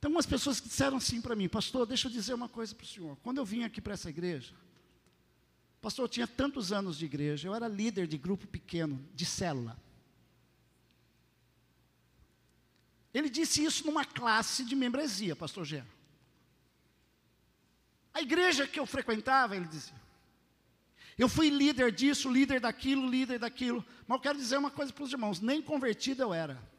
Tem 0.01 0.09
umas 0.09 0.25
pessoas 0.25 0.59
que 0.59 0.67
disseram 0.67 0.97
assim 0.97 1.21
para 1.21 1.35
mim, 1.35 1.47
pastor, 1.47 1.85
deixa 1.85 2.07
eu 2.07 2.11
dizer 2.11 2.33
uma 2.33 2.49
coisa 2.49 2.73
para 2.73 2.83
o 2.83 2.87
senhor. 2.87 3.15
Quando 3.21 3.37
eu 3.37 3.45
vim 3.45 3.63
aqui 3.63 3.79
para 3.79 3.93
essa 3.93 4.09
igreja, 4.09 4.55
pastor, 5.79 6.05
eu 6.05 6.09
tinha 6.09 6.25
tantos 6.25 6.71
anos 6.71 6.97
de 6.97 7.05
igreja, 7.05 7.47
eu 7.47 7.53
era 7.53 7.67
líder 7.67 8.07
de 8.07 8.17
grupo 8.17 8.47
pequeno, 8.47 9.07
de 9.13 9.23
célula. 9.23 9.79
Ele 13.13 13.29
disse 13.29 13.63
isso 13.63 13.85
numa 13.85 14.03
classe 14.03 14.65
de 14.65 14.75
membresia, 14.75 15.35
pastor 15.35 15.63
Gé. 15.63 15.85
A 18.15 18.19
igreja 18.19 18.67
que 18.67 18.79
eu 18.79 18.85
frequentava, 18.87 19.55
ele 19.55 19.67
dizia. 19.67 20.01
Eu 21.19 21.29
fui 21.29 21.51
líder 21.51 21.91
disso, 21.91 22.31
líder 22.31 22.59
daquilo, 22.59 23.07
líder 23.07 23.37
daquilo. 23.37 23.85
Mas 24.07 24.17
eu 24.17 24.21
quero 24.23 24.39
dizer 24.39 24.57
uma 24.57 24.71
coisa 24.71 24.91
para 24.91 25.03
os 25.03 25.11
irmãos: 25.11 25.39
nem 25.39 25.61
convertido 25.61 26.23
eu 26.23 26.33
era. 26.33 26.73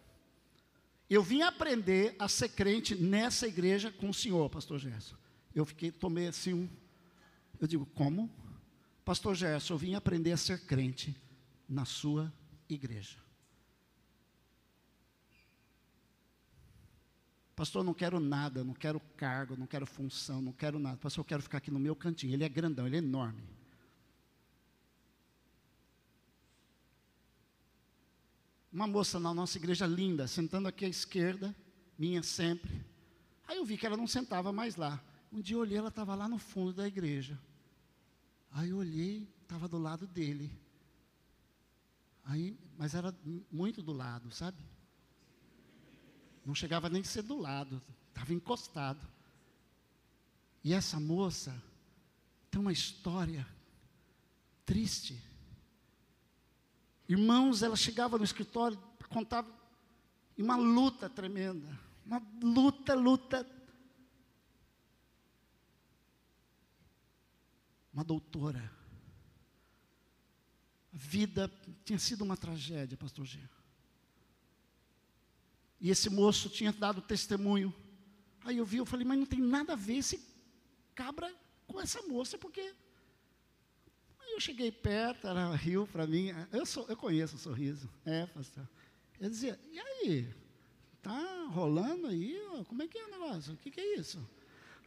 Eu 1.09 1.23
vim 1.23 1.43
aprender 1.43 2.17
a 2.19 2.29
ser 2.29 2.49
crente 2.49 2.95
nessa 2.95 3.47
igreja 3.47 3.93
com 3.93 4.11
o 4.11 4.15
senhor, 4.15 4.51
pastor 4.51 4.79
Gerson. 4.79 5.17
Eu 5.55 5.65
fiquei, 5.65 5.91
tomei 5.91 6.27
assim 6.27 6.53
um. 6.53 6.69
Eu 7.61 7.67
digo, 7.67 7.87
como? 7.87 8.31
Pastor 9.05 9.35
Gerson, 9.35 9.75
eu 9.75 9.79
vim 9.79 9.95
aprender 9.95 10.33
a 10.33 10.37
ser 10.37 10.67
crente 10.67 11.17
na 11.69 11.85
sua 11.85 12.33
igreja. 12.69 13.19
Pastor, 17.55 17.83
não 17.83 17.95
quero 17.95 18.21
nada, 18.21 18.63
não 18.63 18.75
quero 18.75 19.01
cargo, 19.17 19.57
não 19.57 19.67
quero 19.67 19.87
função, 19.87 20.43
não 20.43 20.53
quero 20.53 20.79
nada. 20.79 20.99
Pastor, 20.99 21.23
eu 21.23 21.27
quero 21.27 21.43
ficar 21.43 21.59
aqui 21.59 21.71
no 21.71 21.79
meu 21.79 21.97
cantinho. 21.97 22.35
Ele 22.35 22.45
é 22.45 22.49
grandão, 22.49 22.87
ele 22.87 22.97
é 22.97 22.99
enorme. 22.99 23.43
Uma 28.76 28.87
moça 28.87 29.18
na 29.18 29.33
nossa 29.33 29.56
igreja 29.56 29.87
linda, 29.87 30.28
sentando 30.28 30.68
aqui 30.68 30.85
à 30.85 30.88
esquerda, 30.88 31.56
minha 31.99 32.23
sempre. 32.23 32.85
Aí 33.49 33.56
eu 33.56 33.64
vi 33.64 33.78
que 33.78 33.87
ela 33.87 33.97
não 33.97 34.06
sentava 34.06 34.52
mais 34.52 34.76
lá. 34.76 35.02
Um 35.33 35.40
dia 35.40 35.56
eu 35.56 35.61
olhei, 35.61 35.78
ela 35.78 35.88
estava 35.88 36.14
lá 36.14 36.28
no 36.28 36.37
fundo 36.37 36.75
da 36.75 36.87
igreja. 36.87 37.40
Aí 38.52 38.68
eu 38.68 38.76
olhei, 38.76 39.26
estava 39.40 39.66
do 39.66 39.78
lado 39.78 40.06
dele. 40.06 40.52
Aí, 42.23 42.54
mas 42.76 42.95
era 42.95 43.18
muito 43.50 43.80
do 43.80 43.95
lado, 43.95 44.30
sabe? 44.30 44.59
Não 46.45 46.54
chegava 46.54 46.90
nem 46.90 47.00
a 47.00 47.04
ser 47.04 47.23
do 47.23 47.38
lado, 47.38 47.80
estava 48.11 48.35
encostado. 48.35 49.09
E 50.62 50.75
essa 50.75 51.00
moça 51.00 51.62
tem 52.50 52.61
uma 52.61 52.73
história 52.73 53.47
triste. 54.66 55.18
Irmãos, 57.09 57.63
ela 57.63 57.77
chegava 57.77 58.19
no 58.19 58.25
escritório, 58.25 58.79
contava, 59.09 59.49
e 60.37 60.43
uma 60.43 60.57
luta 60.57 61.09
tremenda. 61.09 61.79
Uma 62.05 62.23
luta, 62.43 62.95
luta. 62.95 63.47
Uma 67.93 68.05
doutora. 68.05 68.73
A 70.93 70.97
vida 70.97 71.51
tinha 71.85 71.99
sido 71.99 72.23
uma 72.23 72.37
tragédia, 72.37 72.97
pastor 72.97 73.25
Jean. 73.25 73.49
E 75.81 75.91
esse 75.91 76.11
moço 76.11 76.49
tinha 76.49 76.73
dado 76.73 77.01
testemunho. 77.01 77.75
Aí 78.45 78.59
eu 78.59 78.65
vi, 78.65 78.79
eu 78.79 78.87
falei, 78.87 79.07
mas 79.07 79.19
não 79.19 79.27
tem 79.27 79.41
nada 79.41 79.73
a 79.73 79.77
ver 79.77 79.97
esse 79.97 80.21
cabra 80.95 81.33
com 81.67 81.81
essa 81.81 82.03
moça, 82.03 82.39
porque. 82.39 82.75
Eu 84.37 84.40
cheguei 84.40 84.71
perto, 84.71 85.26
ela 85.26 85.57
riu 85.57 85.87
para 85.87 86.07
mim. 86.07 86.28
Eu, 86.52 86.66
sou, 86.66 86.85
eu 86.90 86.97
conheço 86.97 87.37
o 87.37 87.38
sorriso. 87.38 87.88
É, 88.05 88.26
pastor. 88.26 88.69
Eu 89.19 89.31
dizia, 89.31 89.59
e 89.73 89.81
aí? 89.81 90.28
Tá 91.00 91.49
rolando 91.49 92.09
aí? 92.09 92.38
Como 92.69 92.83
é 92.83 92.87
que 92.87 92.99
é 92.99 93.07
o 93.07 93.11
negócio? 93.12 93.55
O 93.55 93.57
que, 93.57 93.71
que 93.71 93.81
é 93.81 93.99
isso? 93.99 94.21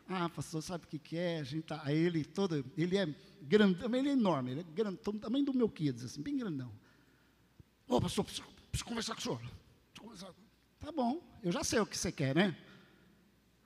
Ah, 0.08 0.30
pastor, 0.30 0.62
sabe 0.62 0.86
o 0.86 0.88
que, 0.88 1.00
que 1.00 1.18
é? 1.18 1.40
A 1.40 1.44
gente 1.44 1.64
tá, 1.64 1.82
aí 1.84 1.98
ele 1.98 2.24
todo, 2.24 2.64
ele 2.78 2.96
é 2.96 3.08
grandão, 3.42 3.96
ele 3.96 4.10
é 4.10 4.12
enorme, 4.12 4.52
ele 4.52 4.60
é 4.60 4.64
grandão, 4.64 5.18
também 5.18 5.44
do 5.44 5.52
meu 5.52 5.68
kids, 5.68 6.04
assim, 6.04 6.22
bem 6.22 6.38
grandão. 6.38 6.72
Ô, 7.88 7.96
oh, 7.96 8.02
pastor, 8.02 8.26
preciso, 8.26 8.48
preciso 8.70 8.86
conversar 8.86 9.16
com 9.16 9.20
o 9.20 9.24
senhor. 9.24 9.42
Conversar 10.00 10.32
Tá 10.80 10.92
bom, 10.92 11.24
eu 11.42 11.52
já 11.52 11.64
sei 11.64 11.80
o 11.80 11.88
que 11.88 11.98
você 11.98 12.12
quer, 12.12 12.36
né? 12.36 12.56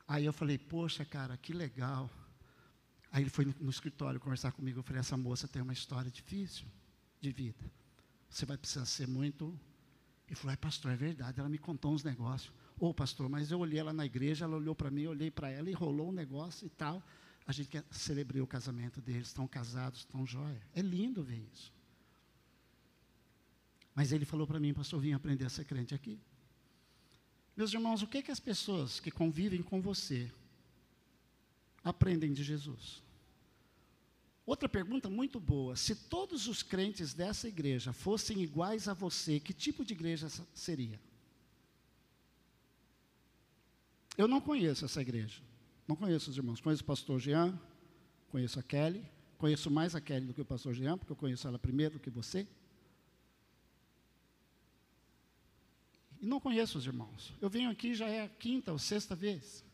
Aí 0.07 0.23
eu 0.23 0.31
falei, 0.31 0.57
poxa, 0.57 1.03
cara, 1.03 1.35
que 1.35 1.51
legal. 1.51 2.09
Aí 3.13 3.21
ele 3.21 3.29
foi 3.29 3.45
no, 3.45 3.53
no 3.61 3.69
escritório 3.69 4.19
conversar 4.19 4.51
comigo. 4.51 4.79
Eu 4.79 4.83
falei, 4.83 4.99
essa 4.99 5.15
moça 5.15 5.47
tem 5.47 5.61
uma 5.61 5.71
história 5.71 6.09
difícil 6.09 6.65
de 7.21 7.31
vida. 7.31 7.63
Você 8.27 8.43
vai 8.43 8.57
precisar 8.57 8.85
ser 8.85 9.07
muito. 9.07 9.57
Ele 10.27 10.35
falou, 10.35 10.51
é 10.51 10.57
pastor, 10.57 10.91
é 10.91 10.95
verdade. 10.95 11.39
Ela 11.39 11.47
me 11.47 11.59
contou 11.59 11.93
uns 11.93 12.03
negócios. 12.03 12.51
Ô, 12.79 12.87
oh, 12.87 12.93
pastor, 12.93 13.29
mas 13.29 13.51
eu 13.51 13.59
olhei 13.59 13.79
ela 13.79 13.93
na 13.93 14.03
igreja, 14.03 14.45
ela 14.45 14.57
olhou 14.57 14.73
para 14.73 14.89
mim, 14.89 15.03
eu 15.03 15.11
olhei 15.11 15.29
para 15.29 15.47
ela 15.47 15.69
e 15.69 15.73
rolou 15.73 16.09
um 16.09 16.11
negócio 16.11 16.65
e 16.65 16.69
tal. 16.71 17.03
A 17.45 17.51
gente 17.51 17.69
quer 17.69 17.83
o 18.41 18.47
casamento 18.47 18.99
deles, 18.99 19.27
estão 19.27 19.47
casados, 19.47 19.99
estão 19.99 20.25
jóia. 20.25 20.61
É 20.73 20.81
lindo 20.81 21.21
ver 21.21 21.45
isso. 21.53 21.71
Mas 23.93 24.11
ele 24.11 24.25
falou 24.25 24.47
para 24.47 24.59
mim, 24.59 24.73
pastor, 24.73 24.99
vim 24.99 25.13
aprender 25.13 25.45
a 25.45 25.49
ser 25.49 25.65
crente 25.65 25.93
aqui. 25.93 26.19
Meus 27.55 27.71
irmãos, 27.71 28.01
o 28.01 28.07
que, 28.07 28.23
que 28.23 28.31
as 28.31 28.39
pessoas 28.39 28.99
que 28.99 29.11
convivem 29.11 29.61
com 29.61 29.79
você 29.79 30.31
aprendem 31.83 32.33
de 32.33 32.43
Jesus? 32.43 33.02
Outra 34.45 34.67
pergunta 34.67 35.09
muito 35.09 35.39
boa: 35.39 35.75
se 35.75 35.95
todos 35.95 36.47
os 36.47 36.61
crentes 36.61 37.13
dessa 37.13 37.47
igreja 37.47 37.93
fossem 37.93 38.41
iguais 38.41 38.87
a 38.87 38.93
você, 38.93 39.39
que 39.39 39.53
tipo 39.53 39.85
de 39.85 39.93
igreja 39.93 40.27
seria? 40.53 40.99
Eu 44.17 44.27
não 44.27 44.39
conheço 44.39 44.85
essa 44.85 45.01
igreja. 45.01 45.41
Não 45.87 45.95
conheço 45.95 46.29
os 46.29 46.37
irmãos. 46.37 46.61
Conheço 46.61 46.83
o 46.83 46.85
pastor 46.85 47.19
Jean, 47.19 47.59
conheço 48.29 48.59
a 48.59 48.63
Kelly. 48.63 49.03
Conheço 49.37 49.69
mais 49.69 49.93
a 49.93 49.99
Kelly 49.99 50.27
do 50.27 50.33
que 50.33 50.39
o 50.39 50.45
pastor 50.45 50.73
Jean, 50.73 50.97
porque 50.97 51.11
eu 51.11 51.17
conheço 51.17 51.45
ela 51.45 51.59
primeiro 51.59 51.95
do 51.95 51.99
que 51.99 52.09
você. 52.09 52.47
E 56.21 56.25
não 56.25 56.39
conheço 56.39 56.77
os 56.77 56.85
irmãos. 56.85 57.33
Eu 57.41 57.49
venho 57.49 57.69
aqui 57.69 57.93
já 57.93 58.07
é 58.07 58.23
a 58.23 58.29
quinta 58.29 58.71
ou 58.71 58.79
sexta 58.79 59.13
vez. 59.13 59.65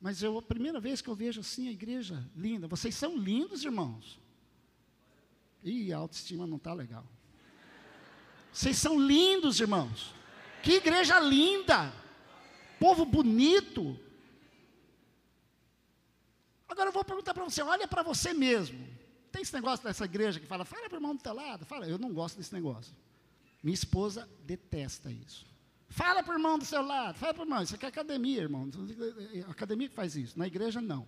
Mas 0.00 0.22
eu, 0.22 0.38
a 0.38 0.42
primeira 0.42 0.80
vez 0.80 1.02
que 1.02 1.08
eu 1.08 1.14
vejo 1.14 1.40
assim 1.40 1.68
a 1.68 1.72
igreja 1.72 2.24
linda. 2.34 2.66
Vocês 2.66 2.94
são 2.94 3.16
lindos, 3.16 3.64
irmãos. 3.64 4.18
Ih, 5.62 5.92
a 5.92 5.98
autoestima 5.98 6.46
não 6.46 6.56
está 6.56 6.72
legal. 6.72 7.04
Vocês 8.52 8.78
são 8.78 8.98
lindos, 8.98 9.60
irmãos. 9.60 10.14
Que 10.62 10.72
igreja 10.72 11.20
linda. 11.20 11.92
Povo 12.78 13.04
bonito. 13.04 13.98
Agora 16.66 16.88
eu 16.88 16.92
vou 16.92 17.04
perguntar 17.04 17.34
para 17.34 17.44
você, 17.44 17.62
olha 17.62 17.86
para 17.86 18.02
você 18.02 18.32
mesmo. 18.32 18.88
Tem 19.30 19.42
esse 19.42 19.52
negócio 19.52 19.84
dessa 19.84 20.04
igreja 20.04 20.40
que 20.40 20.46
fala, 20.46 20.64
fala 20.64 20.88
para 20.88 20.96
o 20.96 20.98
irmão 20.98 21.14
do 21.14 21.22
teu 21.22 21.34
lado, 21.34 21.66
fala, 21.66 21.86
eu 21.86 21.98
não 21.98 22.12
gosto 22.12 22.38
desse 22.38 22.54
negócio. 22.54 22.94
Minha 23.62 23.74
esposa 23.74 24.28
detesta 24.44 25.10
isso. 25.10 25.46
Fala 25.90 26.22
para 26.22 26.32
o 26.32 26.36
irmão 26.36 26.56
do 26.56 26.64
seu 26.64 26.82
lado, 26.82 27.18
fala 27.18 27.34
para 27.34 27.42
o 27.42 27.44
irmão, 27.44 27.62
isso 27.62 27.74
aqui 27.74 27.84
é 27.84 27.88
academia, 27.88 28.42
irmão. 28.42 28.70
Academia 29.48 29.88
que 29.88 29.94
faz 29.94 30.14
isso, 30.14 30.38
na 30.38 30.46
igreja 30.46 30.80
não. 30.80 31.06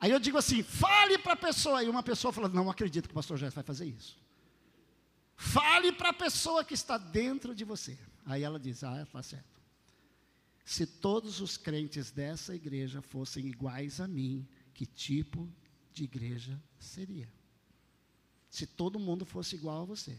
Aí 0.00 0.10
eu 0.10 0.18
digo 0.18 0.38
assim: 0.38 0.62
fale 0.62 1.18
para 1.18 1.34
a 1.34 1.36
pessoa. 1.36 1.80
Aí 1.80 1.88
uma 1.88 2.02
pessoa 2.02 2.32
fala: 2.32 2.48
não 2.48 2.70
acredito 2.70 3.06
que 3.06 3.12
o 3.12 3.14
pastor 3.14 3.36
Jéssica 3.36 3.60
vai 3.60 3.66
fazer 3.66 3.86
isso. 3.86 4.18
Fale 5.36 5.92
para 5.92 6.08
a 6.08 6.14
pessoa 6.14 6.64
que 6.64 6.72
está 6.72 6.96
dentro 6.96 7.54
de 7.54 7.64
você. 7.64 7.98
Aí 8.24 8.42
ela 8.42 8.58
diz: 8.58 8.82
ah, 8.82 9.02
está 9.02 9.22
certo. 9.22 9.60
Se 10.64 10.86
todos 10.86 11.40
os 11.40 11.56
crentes 11.56 12.10
dessa 12.10 12.54
igreja 12.54 13.00
fossem 13.02 13.46
iguais 13.46 14.00
a 14.00 14.08
mim, 14.08 14.48
que 14.74 14.86
tipo 14.86 15.48
de 15.92 16.04
igreja 16.04 16.60
seria? 16.78 17.28
Se 18.48 18.66
todo 18.66 18.98
mundo 18.98 19.26
fosse 19.26 19.54
igual 19.54 19.82
a 19.82 19.84
você. 19.84 20.18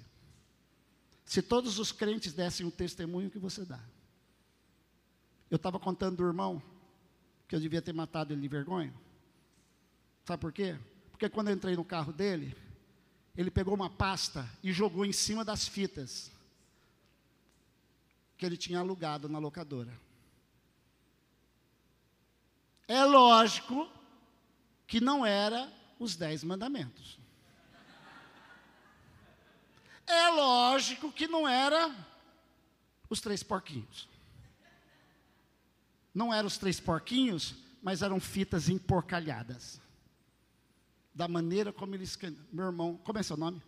Se 1.27 1.41
todos 1.41 1.77
os 1.77 1.91
crentes 1.91 2.31
dessem 2.31 2.65
o 2.65 2.71
testemunho 2.71 3.29
que 3.29 3.37
você 3.37 3.65
dá. 3.65 3.81
Eu 5.51 5.57
estava 5.57 5.77
contando 5.77 6.15
do 6.15 6.25
irmão 6.25 6.63
que 7.49 7.53
eu 7.53 7.59
devia 7.59 7.81
ter 7.81 7.91
matado 7.91 8.33
ele 8.33 8.41
de 8.41 8.47
vergonha. 8.47 8.93
Sabe 10.23 10.39
por 10.39 10.53
quê? 10.53 10.79
Porque 11.11 11.27
quando 11.27 11.49
eu 11.49 11.53
entrei 11.53 11.75
no 11.75 11.83
carro 11.83 12.13
dele, 12.13 12.55
ele 13.35 13.51
pegou 13.51 13.73
uma 13.73 13.89
pasta 13.89 14.49
e 14.63 14.71
jogou 14.71 15.05
em 15.05 15.11
cima 15.11 15.43
das 15.43 15.67
fitas 15.67 16.31
que 18.37 18.45
ele 18.45 18.55
tinha 18.55 18.79
alugado 18.79 19.27
na 19.27 19.37
locadora. 19.37 19.99
É 22.87 23.03
lógico 23.03 23.91
que 24.87 25.01
não 25.01 25.25
era 25.25 25.69
os 25.99 26.15
dez 26.15 26.41
mandamentos. 26.41 27.19
É 30.07 30.29
lógico 30.29 31.11
que 31.11 31.27
não 31.27 31.47
era 31.47 31.93
os 33.09 33.19
três 33.19 33.43
porquinhos. 33.43 34.07
Não 36.15 36.33
eram 36.33 36.47
os 36.47 36.57
três 36.57 36.79
porquinhos, 36.79 37.55
mas 37.83 38.01
eram 38.01 38.19
fitas 38.19 38.69
emporcalhadas. 38.69 39.79
Da 41.13 41.27
maneira 41.27 41.73
como 41.73 41.93
eles. 41.93 42.17
Meu 42.51 42.67
irmão, 42.67 42.99
como 43.03 43.19
é 43.19 43.23
seu 43.23 43.37
nome? 43.37 43.61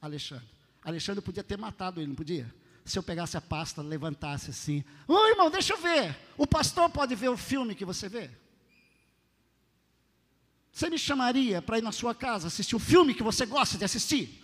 Alexandre. 0.00 0.48
Alexandre 0.82 1.20
podia 1.20 1.42
ter 1.42 1.58
matado 1.58 2.00
ele, 2.00 2.06
não 2.06 2.14
podia? 2.14 2.54
Se 2.84 2.98
eu 2.98 3.02
pegasse 3.02 3.36
a 3.36 3.40
pasta, 3.40 3.82
levantasse 3.82 4.50
assim. 4.50 4.82
Ô 5.06 5.26
irmão, 5.26 5.50
deixa 5.50 5.74
eu 5.74 5.78
ver. 5.78 6.16
O 6.38 6.46
pastor 6.46 6.88
pode 6.88 7.14
ver 7.14 7.28
o 7.28 7.36
filme 7.36 7.74
que 7.74 7.84
você 7.84 8.08
vê? 8.08 8.30
Você 10.72 10.88
me 10.88 10.98
chamaria 10.98 11.60
para 11.60 11.78
ir 11.78 11.82
na 11.82 11.92
sua 11.92 12.14
casa 12.14 12.46
assistir 12.46 12.76
o 12.76 12.78
filme 12.78 13.12
que 13.12 13.22
você 13.22 13.44
gosta 13.44 13.76
de 13.76 13.84
assistir? 13.84 14.42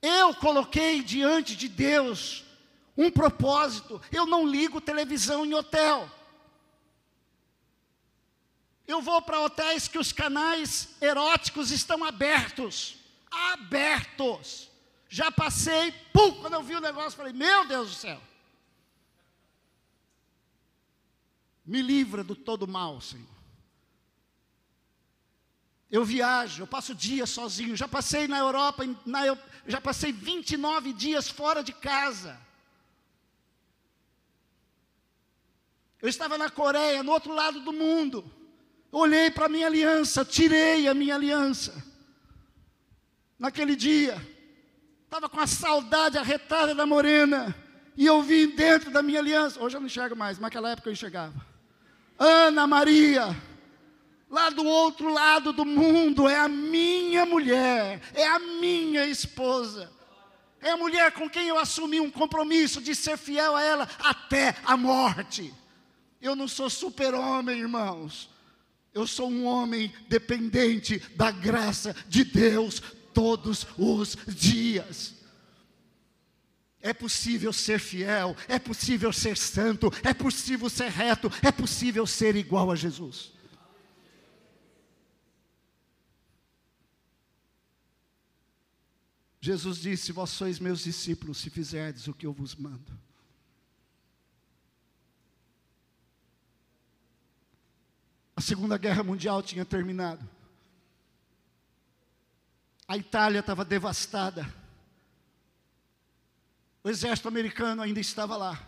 Eu 0.00 0.34
coloquei 0.34 1.02
diante 1.02 1.56
de 1.56 1.68
Deus 1.68 2.44
um 2.96 3.10
propósito. 3.10 4.00
Eu 4.12 4.26
não 4.26 4.46
ligo 4.46 4.80
televisão 4.80 5.44
em 5.44 5.54
hotel. 5.54 6.10
Eu 8.86 9.02
vou 9.02 9.20
para 9.20 9.40
hotéis 9.40 9.86
que 9.86 9.98
os 9.98 10.12
canais 10.12 10.96
eróticos 11.00 11.70
estão 11.70 12.04
abertos. 12.04 12.96
Abertos. 13.30 14.70
Já 15.08 15.30
passei, 15.30 15.92
pum, 16.12 16.32
quando 16.40 16.54
eu 16.54 16.62
vi 16.62 16.74
o 16.74 16.80
negócio, 16.80 17.16
falei: 17.16 17.32
Meu 17.32 17.66
Deus 17.66 17.90
do 17.90 17.94
céu. 17.94 18.20
Me 21.64 21.82
livra 21.82 22.24
do 22.24 22.34
todo 22.34 22.66
mal, 22.66 23.00
Senhor. 23.00 23.37
Eu 25.90 26.04
viajo, 26.04 26.62
eu 26.62 26.66
passo 26.66 26.94
dias 26.94 27.30
sozinho. 27.30 27.76
Já 27.76 27.88
passei 27.88 28.28
na 28.28 28.38
Europa, 28.38 28.84
na, 29.06 29.20
já 29.66 29.80
passei 29.80 30.12
29 30.12 30.92
dias 30.92 31.28
fora 31.28 31.62
de 31.62 31.72
casa. 31.72 32.38
Eu 36.00 36.08
estava 36.08 36.38
na 36.38 36.50
Coreia, 36.50 37.02
no 37.02 37.12
outro 37.12 37.32
lado 37.34 37.60
do 37.60 37.72
mundo. 37.72 38.30
Olhei 38.92 39.30
para 39.30 39.46
a 39.46 39.48
minha 39.48 39.66
aliança, 39.66 40.24
tirei 40.24 40.86
a 40.86 40.94
minha 40.94 41.14
aliança. 41.14 41.84
Naquele 43.38 43.74
dia, 43.74 44.20
estava 45.04 45.28
com 45.28 45.40
a 45.40 45.46
saudade 45.46 46.18
arretada 46.18 46.74
da 46.74 46.86
morena. 46.86 47.54
E 47.96 48.06
eu 48.06 48.22
vi 48.22 48.46
dentro 48.46 48.90
da 48.90 49.02
minha 49.02 49.18
aliança. 49.18 49.60
Hoje 49.60 49.76
eu 49.76 49.80
não 49.80 49.86
enxergo 49.86 50.14
mais, 50.14 50.38
mas 50.38 50.42
naquela 50.42 50.70
época 50.70 50.88
eu 50.88 50.92
enxergava. 50.92 51.34
Ana 52.18 52.66
Maria, 52.66 53.36
lá 54.30 54.50
do 54.50 54.64
outro 54.64 55.12
lado 55.12 55.52
do 55.52 55.64
mundo, 55.64 56.28
é 56.28 56.36
a 56.36 56.48
minha 56.48 57.24
mulher, 57.24 58.00
é 58.14 58.26
a 58.26 58.38
minha 58.38 59.04
esposa. 59.06 59.90
É 60.60 60.70
a 60.70 60.76
mulher 60.76 61.12
com 61.12 61.30
quem 61.30 61.48
eu 61.48 61.58
assumi 61.58 62.00
um 62.00 62.10
compromisso 62.10 62.80
de 62.80 62.94
ser 62.94 63.16
fiel 63.16 63.54
a 63.54 63.62
ela 63.62 63.88
até 64.00 64.56
a 64.64 64.76
morte. 64.76 65.54
Eu 66.20 66.34
não 66.34 66.48
sou 66.48 66.68
super-homem, 66.68 67.60
irmãos. 67.60 68.28
Eu 68.92 69.06
sou 69.06 69.30
um 69.30 69.44
homem 69.44 69.94
dependente 70.08 70.98
da 71.14 71.30
graça 71.30 71.94
de 72.08 72.24
Deus 72.24 72.82
todos 73.14 73.66
os 73.76 74.16
dias. 74.26 75.14
É 76.80 76.92
possível 76.92 77.52
ser 77.52 77.78
fiel, 77.78 78.36
é 78.48 78.58
possível 78.58 79.12
ser 79.12 79.36
santo, 79.36 79.92
é 80.02 80.12
possível 80.14 80.68
ser 80.68 80.90
reto, 80.90 81.30
é 81.42 81.52
possível 81.52 82.06
ser 82.06 82.34
igual 82.34 82.70
a 82.70 82.76
Jesus. 82.76 83.37
Jesus 89.40 89.78
disse: 89.78 90.12
Vós 90.12 90.30
sois 90.30 90.58
meus 90.58 90.80
discípulos 90.80 91.38
se 91.38 91.50
fizerdes 91.50 92.08
o 92.08 92.14
que 92.14 92.26
eu 92.26 92.32
vos 92.32 92.54
mando. 92.54 92.98
A 98.34 98.40
Segunda 98.40 98.78
Guerra 98.78 99.02
Mundial 99.02 99.42
tinha 99.42 99.64
terminado. 99.64 100.28
A 102.86 102.96
Itália 102.96 103.40
estava 103.40 103.64
devastada. 103.64 104.52
O 106.82 106.88
exército 106.88 107.28
americano 107.28 107.82
ainda 107.82 108.00
estava 108.00 108.36
lá. 108.36 108.64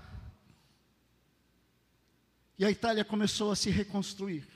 E 2.59 2.65
a 2.65 2.71
Itália 2.71 3.05
começou 3.05 3.51
a 3.51 3.57
se 3.57 3.71
reconstruir. 3.71 4.47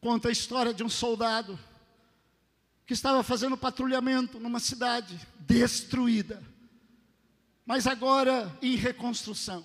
Conta 0.00 0.28
a 0.28 0.32
história 0.32 0.74
de 0.74 0.82
um 0.82 0.88
soldado 0.88 1.58
que 2.86 2.92
estava 2.92 3.22
fazendo 3.22 3.56
patrulhamento 3.56 4.38
numa 4.38 4.60
cidade 4.60 5.18
destruída, 5.40 6.42
mas 7.64 7.86
agora 7.86 8.56
em 8.60 8.76
reconstrução 8.76 9.64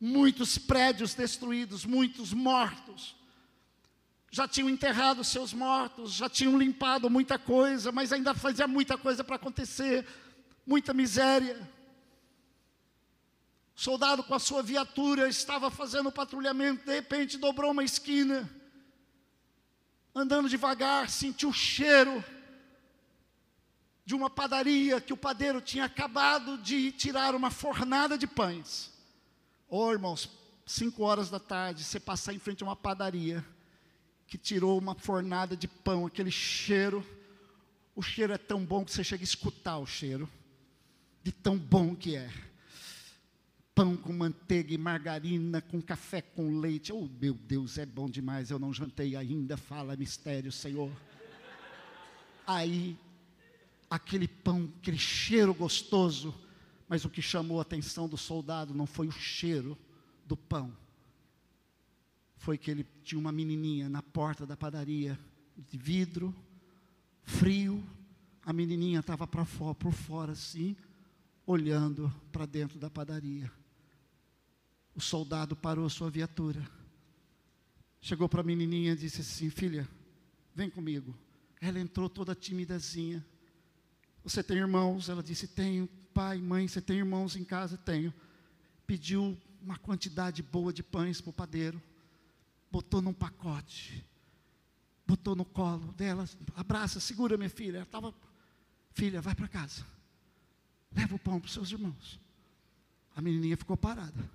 muitos 0.00 0.58
prédios 0.58 1.14
destruídos, 1.14 1.84
muitos 1.84 2.32
mortos. 2.32 3.16
Já 4.30 4.46
tinham 4.46 4.68
enterrado 4.68 5.24
seus 5.24 5.52
mortos, 5.52 6.12
já 6.12 6.28
tinham 6.28 6.58
limpado 6.58 7.08
muita 7.08 7.38
coisa, 7.38 7.90
mas 7.90 8.12
ainda 8.12 8.34
fazia 8.34 8.68
muita 8.68 8.98
coisa 8.98 9.24
para 9.24 9.36
acontecer, 9.36 10.06
muita 10.66 10.92
miséria. 10.92 11.56
O 13.74 13.80
soldado 13.80 14.22
com 14.22 14.34
a 14.34 14.38
sua 14.38 14.62
viatura 14.62 15.28
estava 15.28 15.70
fazendo 15.70 16.12
patrulhamento, 16.12 16.84
de 16.84 16.92
repente 16.92 17.38
dobrou 17.38 17.70
uma 17.70 17.84
esquina, 17.84 18.50
andando 20.14 20.48
devagar, 20.48 21.08
sentiu 21.08 21.50
o 21.50 21.54
cheiro 21.54 22.24
de 24.06 24.14
uma 24.14 24.30
padaria 24.30 25.00
que 25.00 25.12
o 25.12 25.16
padeiro 25.16 25.60
tinha 25.60 25.84
acabado 25.84 26.56
de 26.58 26.92
tirar 26.92 27.34
uma 27.34 27.50
fornada 27.50 28.16
de 28.16 28.24
pães. 28.24 28.92
Oh, 29.68 29.90
irmãos, 29.90 30.30
cinco 30.64 31.02
horas 31.02 31.28
da 31.28 31.40
tarde, 31.40 31.82
você 31.82 31.98
passar 31.98 32.32
em 32.32 32.38
frente 32.38 32.62
a 32.62 32.66
uma 32.66 32.76
padaria 32.76 33.44
que 34.28 34.38
tirou 34.38 34.78
uma 34.78 34.94
fornada 34.94 35.56
de 35.56 35.66
pão, 35.66 36.06
aquele 36.06 36.30
cheiro, 36.30 37.04
o 37.96 38.02
cheiro 38.02 38.32
é 38.32 38.38
tão 38.38 38.64
bom 38.64 38.84
que 38.84 38.92
você 38.92 39.02
chega 39.02 39.24
a 39.24 39.24
escutar 39.24 39.78
o 39.78 39.86
cheiro, 39.86 40.30
de 41.20 41.32
tão 41.32 41.58
bom 41.58 41.96
que 41.96 42.14
é. 42.14 42.30
Pão 43.74 43.96
com 43.96 44.12
manteiga 44.12 44.72
e 44.72 44.78
margarina, 44.78 45.60
com 45.60 45.82
café 45.82 46.22
com 46.22 46.60
leite. 46.60 46.92
Oh, 46.92 47.08
meu 47.20 47.34
Deus, 47.34 47.76
é 47.76 47.84
bom 47.84 48.08
demais. 48.08 48.50
Eu 48.50 48.58
não 48.58 48.72
jantei 48.72 49.16
ainda. 49.16 49.56
Fala 49.56 49.96
mistério, 49.96 50.50
Senhor. 50.50 50.90
Aí, 52.46 52.96
aquele 53.88 54.26
pão, 54.26 54.72
aquele 54.80 54.98
cheiro 54.98 55.54
gostoso 55.54 56.34
mas 56.88 57.04
o 57.04 57.10
que 57.10 57.20
chamou 57.20 57.58
a 57.58 57.62
atenção 57.62 58.08
do 58.08 58.16
soldado 58.16 58.72
não 58.72 58.86
foi 58.86 59.08
o 59.08 59.12
cheiro 59.12 59.76
do 60.24 60.36
pão, 60.36 60.76
foi 62.36 62.56
que 62.56 62.70
ele 62.70 62.86
tinha 63.02 63.18
uma 63.18 63.32
menininha 63.32 63.88
na 63.88 64.02
porta 64.02 64.46
da 64.46 64.56
padaria, 64.56 65.18
de 65.56 65.78
vidro, 65.78 66.34
frio, 67.22 67.84
a 68.44 68.52
menininha 68.52 69.00
estava 69.00 69.26
para 69.26 69.44
fora, 69.44 69.74
por 69.74 69.92
fora 69.92 70.32
assim, 70.32 70.76
olhando 71.44 72.12
para 72.30 72.46
dentro 72.46 72.78
da 72.78 72.88
padaria. 72.88 73.50
O 74.94 75.00
soldado 75.00 75.56
parou 75.56 75.88
sua 75.90 76.08
viatura, 76.08 76.64
chegou 78.00 78.28
para 78.28 78.40
a 78.40 78.44
menininha 78.44 78.92
e 78.92 78.96
disse 78.96 79.20
assim: 79.20 79.50
Filha, 79.50 79.88
vem 80.54 80.70
comigo. 80.70 81.14
Ela 81.60 81.80
entrou 81.80 82.08
toda 82.08 82.34
timidazinha. 82.34 83.24
Você 84.26 84.42
tem 84.42 84.56
irmãos? 84.56 85.08
Ela 85.08 85.22
disse: 85.22 85.46
Tenho 85.46 85.86
pai, 86.12 86.38
mãe, 86.38 86.66
você 86.66 86.80
tem 86.80 86.98
irmãos 86.98 87.36
em 87.36 87.44
casa? 87.44 87.76
Tenho. 87.76 88.12
Pediu 88.84 89.38
uma 89.62 89.78
quantidade 89.78 90.42
boa 90.42 90.72
de 90.72 90.82
pães 90.82 91.20
para 91.20 91.30
o 91.30 91.32
padeiro. 91.32 91.80
botou 92.68 93.00
num 93.00 93.12
pacote, 93.12 94.04
botou 95.06 95.36
no 95.36 95.44
colo 95.44 95.92
dela, 95.92 96.28
abraça, 96.56 96.98
segura 96.98 97.36
minha 97.36 97.48
filha. 97.48 97.76
Ela 97.76 97.84
estava, 97.84 98.12
filha, 98.92 99.20
vai 99.20 99.34
para 99.34 99.46
casa, 99.46 99.86
leva 100.90 101.14
o 101.14 101.18
pão 101.20 101.38
para 101.38 101.46
os 101.46 101.52
seus 101.52 101.70
irmãos. 101.70 102.18
A 103.14 103.22
menininha 103.22 103.56
ficou 103.56 103.76
parada. 103.76 104.28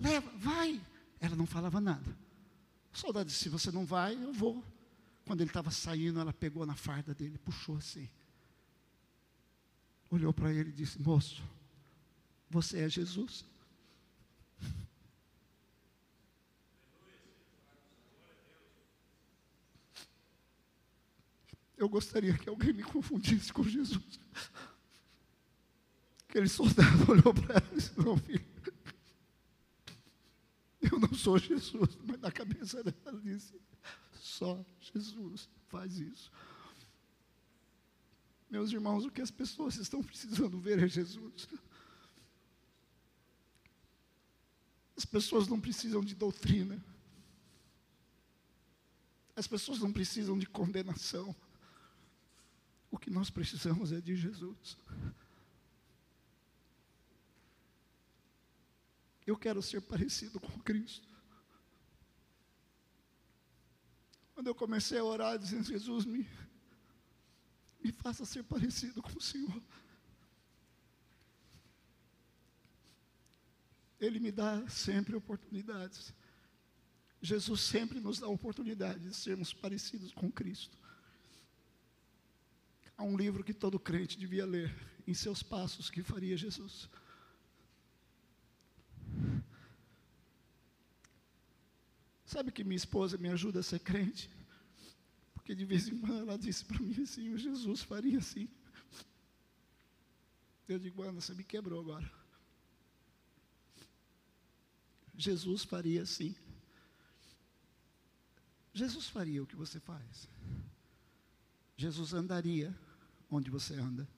Leva, 0.00 0.32
vai. 0.38 0.80
Ela 1.20 1.36
não 1.36 1.46
falava 1.46 1.82
nada. 1.82 2.16
O 2.94 2.96
soldado 2.96 3.26
disse: 3.26 3.40
Se 3.40 3.48
você 3.50 3.70
não 3.70 3.84
vai, 3.84 4.14
eu 4.14 4.32
vou. 4.32 4.64
Quando 5.26 5.40
ele 5.40 5.50
estava 5.50 5.70
saindo, 5.70 6.20
ela 6.20 6.32
pegou 6.32 6.66
na 6.66 6.74
farda 6.74 7.14
dele, 7.14 7.38
puxou 7.38 7.76
assim. 7.76 8.08
Olhou 10.10 10.32
para 10.32 10.52
ele 10.52 10.70
e 10.70 10.72
disse: 10.72 11.00
Moço, 11.00 11.42
você 12.50 12.80
é 12.80 12.88
Jesus? 12.88 13.44
Eu 21.76 21.88
gostaria 21.88 22.36
que 22.38 22.48
alguém 22.48 22.72
me 22.72 22.84
confundisse 22.84 23.52
com 23.52 23.64
Jesus. 23.64 24.20
Aquele 26.28 26.48
soldado 26.48 27.10
olhou 27.10 27.34
para 27.34 27.54
ela 27.56 27.68
e 27.72 27.74
disse: 27.74 27.98
Não, 27.98 28.16
filho, 28.16 28.44
eu 30.80 30.98
não 30.98 31.12
sou 31.14 31.38
Jesus. 31.38 31.98
Mas 32.04 32.20
na 32.20 32.30
cabeça 32.30 32.82
dela 32.84 32.96
ela 33.04 33.20
disse: 33.20 33.54
Só 34.22 34.64
Jesus 34.78 35.50
faz 35.66 35.98
isso. 35.98 36.30
Meus 38.48 38.70
irmãos, 38.70 39.04
o 39.04 39.10
que 39.10 39.20
as 39.20 39.32
pessoas 39.32 39.74
estão 39.76 40.00
precisando 40.00 40.60
ver 40.60 40.78
é 40.80 40.86
Jesus. 40.86 41.48
As 44.96 45.04
pessoas 45.04 45.48
não 45.48 45.60
precisam 45.60 46.04
de 46.04 46.14
doutrina. 46.14 46.80
As 49.34 49.48
pessoas 49.48 49.80
não 49.80 49.92
precisam 49.92 50.38
de 50.38 50.46
condenação. 50.46 51.34
O 52.92 52.98
que 52.98 53.10
nós 53.10 53.28
precisamos 53.28 53.90
é 53.90 54.00
de 54.00 54.14
Jesus. 54.14 54.76
Eu 59.26 59.36
quero 59.36 59.60
ser 59.60 59.80
parecido 59.80 60.38
com 60.38 60.60
Cristo. 60.60 61.11
Quando 64.42 64.48
eu 64.48 64.54
comecei 64.56 64.98
a 64.98 65.04
orar, 65.04 65.38
dizendo: 65.38 65.62
Jesus, 65.62 66.04
me, 66.04 66.28
me 67.80 67.92
faça 67.92 68.24
ser 68.24 68.42
parecido 68.42 69.00
com 69.00 69.16
o 69.16 69.20
Senhor. 69.22 69.62
Ele 74.00 74.18
me 74.18 74.32
dá 74.32 74.68
sempre 74.68 75.14
oportunidades. 75.14 76.12
Jesus 77.20 77.60
sempre 77.60 78.00
nos 78.00 78.18
dá 78.18 78.26
oportunidade 78.26 78.98
de 78.98 79.14
sermos 79.14 79.54
parecidos 79.54 80.12
com 80.12 80.28
Cristo. 80.28 80.76
Há 82.96 83.04
um 83.04 83.16
livro 83.16 83.44
que 83.44 83.54
todo 83.54 83.78
crente 83.78 84.18
devia 84.18 84.44
ler, 84.44 84.74
em 85.06 85.14
seus 85.14 85.40
passos 85.40 85.88
que 85.88 86.02
faria 86.02 86.36
Jesus. 86.36 86.90
Sabe 92.32 92.50
que 92.50 92.64
minha 92.64 92.78
esposa 92.78 93.18
me 93.18 93.28
ajuda 93.28 93.60
a 93.60 93.62
ser 93.62 93.80
crente? 93.80 94.30
Porque 95.34 95.54
de 95.54 95.66
vez 95.66 95.86
em 95.86 95.98
quando 96.00 96.20
ela 96.20 96.38
disse 96.38 96.64
para 96.64 96.78
mim 96.78 97.02
assim: 97.02 97.28
o 97.28 97.36
Jesus 97.36 97.82
faria 97.82 98.16
assim. 98.16 98.48
Eu 100.66 100.78
digo, 100.78 101.02
Ana, 101.02 101.20
você 101.20 101.34
me 101.34 101.44
quebrou 101.44 101.78
agora. 101.78 102.10
Jesus 105.14 105.62
faria 105.62 106.04
assim. 106.04 106.34
Jesus 108.72 109.08
faria 109.08 109.42
o 109.42 109.46
que 109.46 109.54
você 109.54 109.78
faz. 109.78 110.26
Jesus 111.76 112.14
andaria 112.14 112.74
onde 113.30 113.50
você 113.50 113.74
anda. 113.74 114.08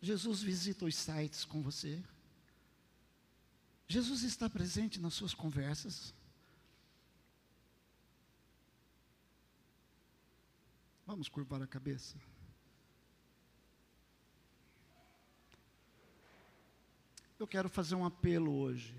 Jesus 0.00 0.40
visita 0.40 0.84
os 0.84 0.94
sites 0.94 1.44
com 1.44 1.60
você. 1.60 2.00
Jesus 3.90 4.22
está 4.22 4.48
presente 4.48 5.00
nas 5.00 5.14
suas 5.14 5.34
conversas. 5.34 6.14
Vamos 11.04 11.28
curvar 11.28 11.60
a 11.60 11.66
cabeça. 11.66 12.16
Eu 17.36 17.48
quero 17.48 17.68
fazer 17.68 17.96
um 17.96 18.06
apelo 18.06 18.54
hoje. 18.54 18.94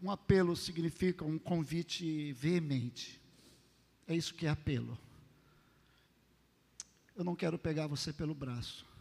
Um 0.00 0.12
apelo 0.12 0.54
significa 0.54 1.24
um 1.24 1.40
convite 1.40 2.32
veemente. 2.34 3.20
É 4.06 4.14
isso 4.14 4.32
que 4.32 4.46
é 4.46 4.50
apelo. 4.50 4.96
Eu 7.16 7.24
não 7.24 7.34
quero 7.34 7.58
pegar 7.58 7.88
você 7.88 8.12
pelo 8.12 8.32
braço. 8.32 8.93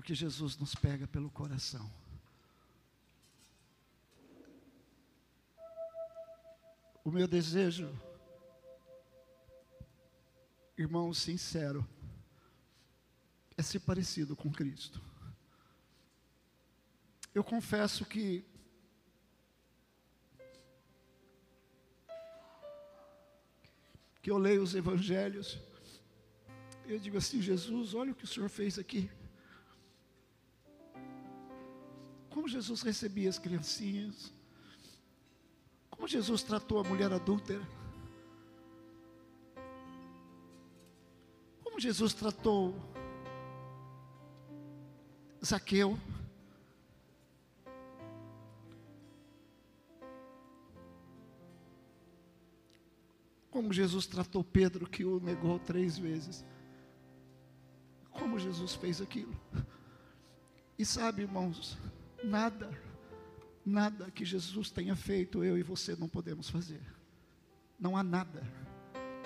Porque 0.00 0.14
Jesus 0.14 0.56
nos 0.56 0.74
pega 0.74 1.06
pelo 1.06 1.30
coração. 1.30 1.92
O 7.04 7.10
meu 7.10 7.28
desejo, 7.28 7.94
irmão 10.78 11.12
sincero, 11.12 11.86
é 13.58 13.62
ser 13.62 13.80
parecido 13.80 14.34
com 14.34 14.50
Cristo. 14.50 15.02
Eu 17.34 17.44
confesso 17.44 18.06
que 18.06 18.42
que 24.22 24.30
eu 24.30 24.38
leio 24.38 24.62
os 24.62 24.74
evangelhos, 24.74 25.58
eu 26.86 26.98
digo 26.98 27.18
assim, 27.18 27.42
Jesus, 27.42 27.92
olha 27.92 28.12
o 28.12 28.14
que 28.14 28.24
o 28.24 28.26
Senhor 28.26 28.48
fez 28.48 28.78
aqui. 28.78 29.10
Como 32.40 32.48
Jesus 32.48 32.80
recebia 32.80 33.28
as 33.28 33.38
criancinhas. 33.38 34.32
Como 35.90 36.08
Jesus 36.08 36.42
tratou 36.42 36.80
a 36.80 36.84
mulher 36.84 37.12
adúltera. 37.12 37.60
Como 41.62 41.78
Jesus 41.78 42.14
tratou 42.14 42.74
Zaqueu. 45.44 45.98
Como 53.50 53.70
Jesus 53.70 54.06
tratou 54.06 54.42
Pedro, 54.42 54.88
que 54.88 55.04
o 55.04 55.20
negou 55.20 55.58
três 55.58 55.98
vezes. 55.98 56.42
Como 58.10 58.38
Jesus 58.38 58.74
fez 58.76 59.02
aquilo. 59.02 59.38
E 60.78 60.86
sabe, 60.86 61.20
irmãos, 61.20 61.76
Nada, 62.22 62.70
nada 63.64 64.10
que 64.10 64.24
Jesus 64.24 64.70
tenha 64.70 64.94
feito, 64.94 65.42
eu 65.42 65.56
e 65.56 65.62
você 65.62 65.96
não 65.96 66.08
podemos 66.08 66.50
fazer. 66.50 66.80
Não 67.78 67.96
há 67.96 68.02
nada. 68.02 68.42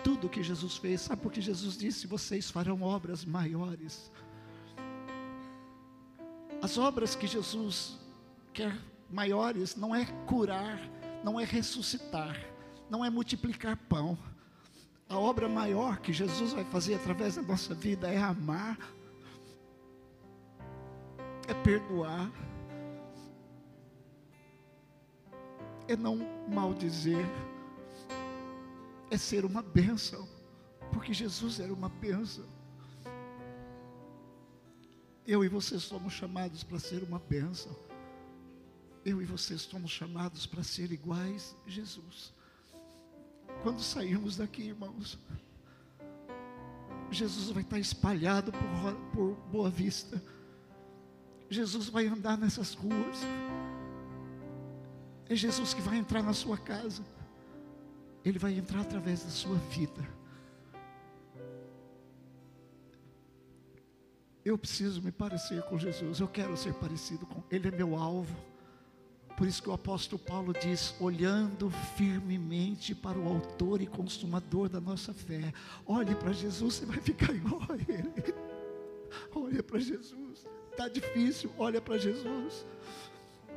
Tudo 0.04 0.28
que 0.28 0.42
Jesus 0.42 0.76
fez, 0.76 1.00
sabe 1.00 1.22
porque 1.22 1.40
Jesus 1.40 1.76
disse: 1.76 2.06
vocês 2.06 2.50
farão 2.50 2.82
obras 2.82 3.24
maiores. 3.24 4.12
As 6.62 6.78
obras 6.78 7.14
que 7.14 7.26
Jesus 7.26 7.98
quer 8.52 8.78
maiores 9.10 9.76
não 9.76 9.94
é 9.94 10.04
curar, 10.26 10.80
não 11.22 11.38
é 11.38 11.44
ressuscitar, 11.44 12.38
não 12.88 13.04
é 13.04 13.10
multiplicar 13.10 13.76
pão. 13.76 14.16
A 15.08 15.18
obra 15.18 15.48
maior 15.48 15.98
que 15.98 16.12
Jesus 16.12 16.52
vai 16.52 16.64
fazer 16.64 16.94
através 16.94 17.36
da 17.36 17.42
nossa 17.42 17.74
vida 17.74 18.08
é 18.08 18.18
amar, 18.18 18.78
é 21.46 21.54
perdoar 21.54 22.30
é 25.88 25.96
não 25.96 26.18
maldizer, 26.48 27.24
é 29.10 29.16
ser 29.16 29.44
uma 29.44 29.62
bênção, 29.62 30.28
porque 30.92 31.12
Jesus 31.12 31.60
era 31.60 31.72
uma 31.72 31.88
bênção. 31.88 32.44
Eu 35.26 35.44
e 35.44 35.48
você 35.48 35.78
somos 35.78 36.12
chamados 36.12 36.62
para 36.62 36.78
ser 36.78 37.02
uma 37.02 37.18
bênção. 37.18 37.74
Eu 39.04 39.22
e 39.22 39.24
você 39.24 39.56
somos 39.58 39.90
chamados 39.90 40.46
para 40.46 40.62
ser 40.62 40.92
iguais 40.92 41.56
a 41.66 41.70
Jesus. 41.70 42.32
Quando 43.62 43.80
sairmos 43.80 44.36
daqui, 44.36 44.62
irmãos, 44.62 45.18
Jesus 47.10 47.50
vai 47.50 47.62
estar 47.62 47.78
espalhado 47.78 48.52
por, 48.52 48.94
por 49.12 49.34
Boa 49.50 49.70
Vista. 49.70 50.22
Jesus 51.48 51.88
vai 51.88 52.06
andar 52.06 52.36
nessas 52.36 52.74
ruas. 52.74 53.18
É 55.28 55.34
Jesus 55.34 55.72
que 55.72 55.80
vai 55.80 55.96
entrar 55.96 56.22
na 56.22 56.32
sua 56.32 56.58
casa. 56.58 57.02
Ele 58.24 58.38
vai 58.38 58.54
entrar 58.54 58.80
através 58.80 59.22
da 59.22 59.30
sua 59.30 59.56
vida. 59.56 60.06
Eu 64.44 64.58
preciso 64.58 65.00
me 65.00 65.10
parecer 65.10 65.62
com 65.62 65.78
Jesus, 65.78 66.20
eu 66.20 66.28
quero 66.28 66.54
ser 66.54 66.74
parecido 66.74 67.24
com 67.24 67.42
Ele, 67.50 67.68
é 67.68 67.70
meu 67.70 67.96
alvo. 67.96 68.36
Por 69.36 69.46
isso 69.46 69.62
que 69.62 69.68
o 69.70 69.72
apóstolo 69.72 70.20
Paulo 70.22 70.52
diz: 70.52 70.94
olhando 71.00 71.70
firmemente 71.96 72.94
para 72.94 73.18
o 73.18 73.26
Autor 73.26 73.80
e 73.80 73.86
Consumador 73.86 74.68
da 74.68 74.80
nossa 74.80 75.12
fé. 75.12 75.52
Olhe 75.86 76.14
para 76.14 76.32
Jesus, 76.32 76.74
você 76.74 76.86
vai 76.86 77.00
ficar 77.00 77.32
igual 77.34 77.62
a 77.62 77.74
Ele. 77.74 78.34
Olha 79.34 79.62
para 79.62 79.78
Jesus. 79.80 80.46
Está 80.70 80.88
difícil, 80.88 81.50
olha 81.58 81.80
para 81.80 81.96
Jesus. 81.96 82.66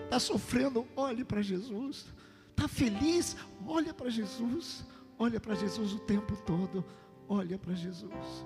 Está 0.04 0.20
sofrendo, 0.20 0.88
olhe 0.96 1.24
para 1.24 1.42
Jesus. 1.42 2.06
Está 2.50 2.68
feliz, 2.68 3.36
olha 3.66 3.94
para 3.94 4.10
Jesus. 4.10 4.86
Olha 5.20 5.40
para 5.40 5.56
Jesus 5.56 5.94
o 5.94 6.00
tempo 6.00 6.36
todo. 6.46 6.86
Olha 7.28 7.58
para 7.58 7.74
Jesus. 7.74 8.46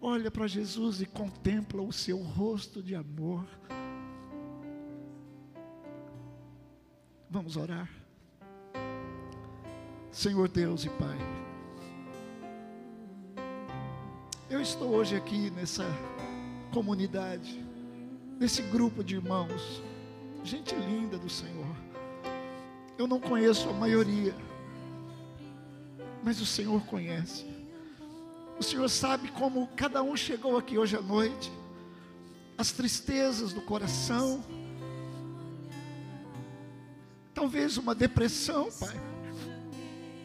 Olha 0.00 0.30
para 0.30 0.46
Jesus 0.48 1.00
e 1.00 1.06
contempla 1.06 1.80
o 1.80 1.92
seu 1.92 2.18
rosto 2.18 2.82
de 2.82 2.94
amor. 2.94 3.46
Vamos 7.30 7.56
orar. 7.56 7.88
Senhor 10.10 10.48
Deus 10.48 10.84
e 10.84 10.90
Pai, 10.90 11.16
eu 14.50 14.60
estou 14.60 14.90
hoje 14.90 15.16
aqui 15.16 15.48
nessa 15.50 15.86
comunidade, 16.70 17.64
nesse 18.38 18.60
grupo 18.60 19.02
de 19.02 19.14
irmãos, 19.14 19.82
gente 20.42 20.74
linda 20.74 21.18
do 21.18 21.30
Senhor. 21.30 21.76
Eu 22.98 23.06
não 23.06 23.20
conheço 23.20 23.68
a 23.68 23.72
maioria, 23.72 24.34
mas 26.22 26.40
o 26.40 26.46
Senhor 26.46 26.82
conhece. 26.86 27.46
O 28.58 28.62
Senhor 28.62 28.88
sabe 28.88 29.28
como 29.28 29.68
cada 29.76 30.02
um 30.02 30.16
chegou 30.16 30.56
aqui 30.56 30.78
hoje 30.78 30.96
à 30.96 31.00
noite, 31.00 31.50
as 32.56 32.70
tristezas 32.70 33.52
do 33.52 33.62
coração, 33.62 34.44
Talvez 37.42 37.76
uma 37.76 37.92
depressão, 37.92 38.70
Pai. 38.70 38.94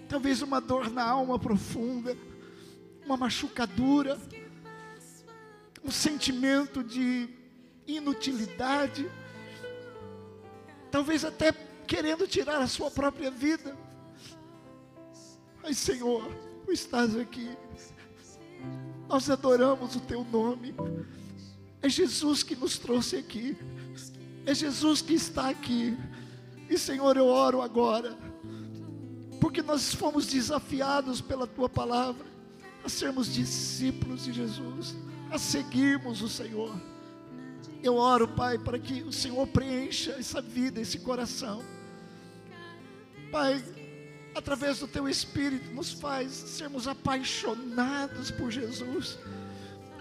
Talvez 0.08 0.44
uma 0.44 0.62
dor 0.62 0.92
na 0.92 1.04
alma 1.04 1.40
profunda, 1.40 2.16
uma 3.04 3.18
machucadura, 3.18 4.20
um 5.84 5.90
sentimento 5.90 6.84
de 6.84 7.28
inutilidade, 7.88 9.10
talvez 10.98 11.24
até 11.24 11.52
querendo 11.86 12.28
tirar 12.28 12.60
a 12.60 12.66
sua 12.66 12.90
própria 12.90 13.30
vida. 13.30 13.78
Mas, 15.62 15.78
Senhor, 15.78 16.28
tu 16.66 16.72
estás 16.72 17.16
aqui, 17.16 17.56
nós 19.08 19.30
adoramos 19.30 19.96
o 19.96 20.00
teu 20.00 20.24
nome, 20.24 20.74
é 21.84 21.88
Jesus 21.88 22.42
que 22.42 22.56
nos 22.56 22.80
trouxe 22.80 23.16
aqui, 23.18 23.56
é 24.44 24.56
Jesus 24.56 25.00
que 25.00 25.14
está 25.14 25.52
aqui. 25.52 25.96
E 26.68 26.80
Senhor, 26.80 27.16
eu 27.16 27.28
oro 27.28 27.62
agora, 27.62 28.18
porque 29.40 29.62
nós 29.62 29.94
fomos 29.94 30.26
desafiados 30.26 31.22
pela 31.22 31.46
tua 31.46 31.70
palavra 31.70 32.26
a 32.84 32.90
sermos 32.90 33.32
discípulos 33.32 34.24
de 34.24 34.34
Jesus, 34.34 34.96
a 35.30 35.38
seguirmos 35.38 36.24
o 36.24 36.28
Senhor. 36.28 36.76
Eu 37.88 37.95
oro, 37.95 38.28
Pai, 38.28 38.58
para 38.58 38.78
que 38.78 39.02
o 39.04 39.13
Senhor 39.13 39.47
preencha 39.47 40.12
essa 40.19 40.41
vida, 40.41 40.82
esse 40.82 41.00
coração. 41.00 41.63
Pai, 43.32 43.63
através 44.36 44.80
do 44.80 44.89
teu 44.89 45.08
Espírito, 45.08 45.73
nos 45.73 45.93
faz 45.93 46.34
sermos 46.34 46.86
apaixonados 46.86 48.30
por 48.30 48.52
Jesus, 48.52 49.17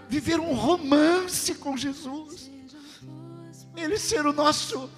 viver 0.09 0.37
um 0.37 0.53
romance 0.53 1.55
com 1.55 1.77
Jesus, 1.77 2.51
Ele 3.73 3.97
ser 3.97 4.25
o 4.25 4.33
nosso 4.33 4.89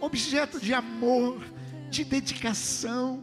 objeto 0.00 0.60
de 0.60 0.72
amor, 0.72 1.42
de 1.90 2.04
dedicação. 2.04 3.20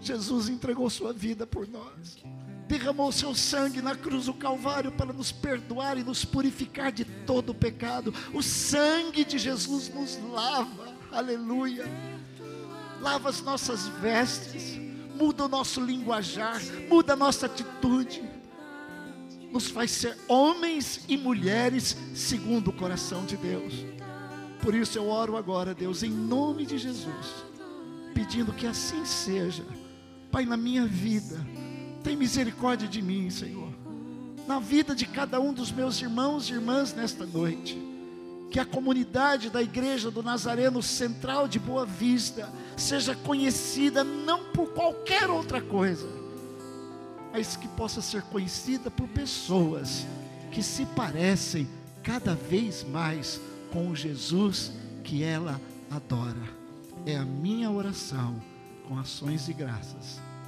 Jesus 0.00 0.48
entregou 0.48 0.88
sua 0.88 1.12
vida 1.12 1.46
por 1.46 1.68
nós, 1.68 2.16
derramou 2.68 3.12
seu 3.12 3.34
sangue 3.34 3.80
na 3.80 3.94
cruz 3.94 4.26
do 4.26 4.34
Calvário 4.34 4.90
para 4.90 5.12
nos 5.12 5.30
perdoar 5.30 5.96
e 5.96 6.04
nos 6.04 6.24
purificar 6.24 6.90
de 6.90 7.04
todo 7.04 7.50
o 7.50 7.54
pecado. 7.54 8.12
O 8.32 8.42
sangue 8.42 9.24
de 9.24 9.38
Jesus 9.38 9.88
nos 9.88 10.18
lava, 10.30 10.92
aleluia. 11.12 11.84
Lava 13.00 13.28
as 13.28 13.40
nossas 13.42 13.86
vestes, 13.88 14.78
muda 15.14 15.44
o 15.44 15.48
nosso 15.48 15.80
linguajar, 15.80 16.60
muda 16.88 17.12
a 17.12 17.16
nossa 17.16 17.46
atitude, 17.46 18.22
nos 19.52 19.68
faz 19.68 19.90
ser 19.90 20.16
homens 20.26 21.04
e 21.08 21.16
mulheres 21.16 21.96
segundo 22.14 22.68
o 22.68 22.72
coração 22.72 23.24
de 23.24 23.36
Deus. 23.36 23.74
Por 24.60 24.74
isso 24.74 24.98
eu 24.98 25.08
oro 25.08 25.36
agora, 25.36 25.74
Deus, 25.74 26.02
em 26.02 26.10
nome 26.10 26.66
de 26.66 26.78
Jesus, 26.78 27.44
pedindo 28.12 28.52
que 28.52 28.66
assim 28.66 29.04
seja. 29.04 29.64
Pai, 30.32 30.44
na 30.44 30.56
minha 30.56 30.84
vida, 30.86 31.46
tem 32.06 32.14
misericórdia 32.14 32.86
de 32.86 33.02
mim, 33.02 33.28
Senhor. 33.30 33.68
Na 34.46 34.60
vida 34.60 34.94
de 34.94 35.04
cada 35.06 35.40
um 35.40 35.52
dos 35.52 35.72
meus 35.72 36.00
irmãos 36.00 36.48
e 36.48 36.52
irmãs 36.52 36.94
nesta 36.94 37.26
noite. 37.26 37.76
Que 38.48 38.60
a 38.60 38.64
comunidade 38.64 39.50
da 39.50 39.60
Igreja 39.60 40.08
do 40.08 40.22
Nazareno 40.22 40.80
Central 40.80 41.48
de 41.48 41.58
Boa 41.58 41.84
Vista 41.84 42.48
seja 42.76 43.16
conhecida 43.16 44.04
não 44.04 44.52
por 44.52 44.68
qualquer 44.68 45.28
outra 45.28 45.60
coisa, 45.60 46.08
mas 47.32 47.56
que 47.56 47.66
possa 47.66 48.00
ser 48.00 48.22
conhecida 48.22 48.88
por 48.88 49.08
pessoas 49.08 50.06
que 50.52 50.62
se 50.62 50.86
parecem 50.86 51.66
cada 52.04 52.36
vez 52.36 52.84
mais 52.84 53.40
com 53.72 53.90
o 53.90 53.96
Jesus 53.96 54.70
que 55.02 55.24
ela 55.24 55.60
adora. 55.90 56.54
É 57.04 57.16
a 57.16 57.24
minha 57.24 57.68
oração 57.68 58.40
com 58.86 58.96
ações 58.96 59.48
e 59.48 59.52
graças, 59.52 60.20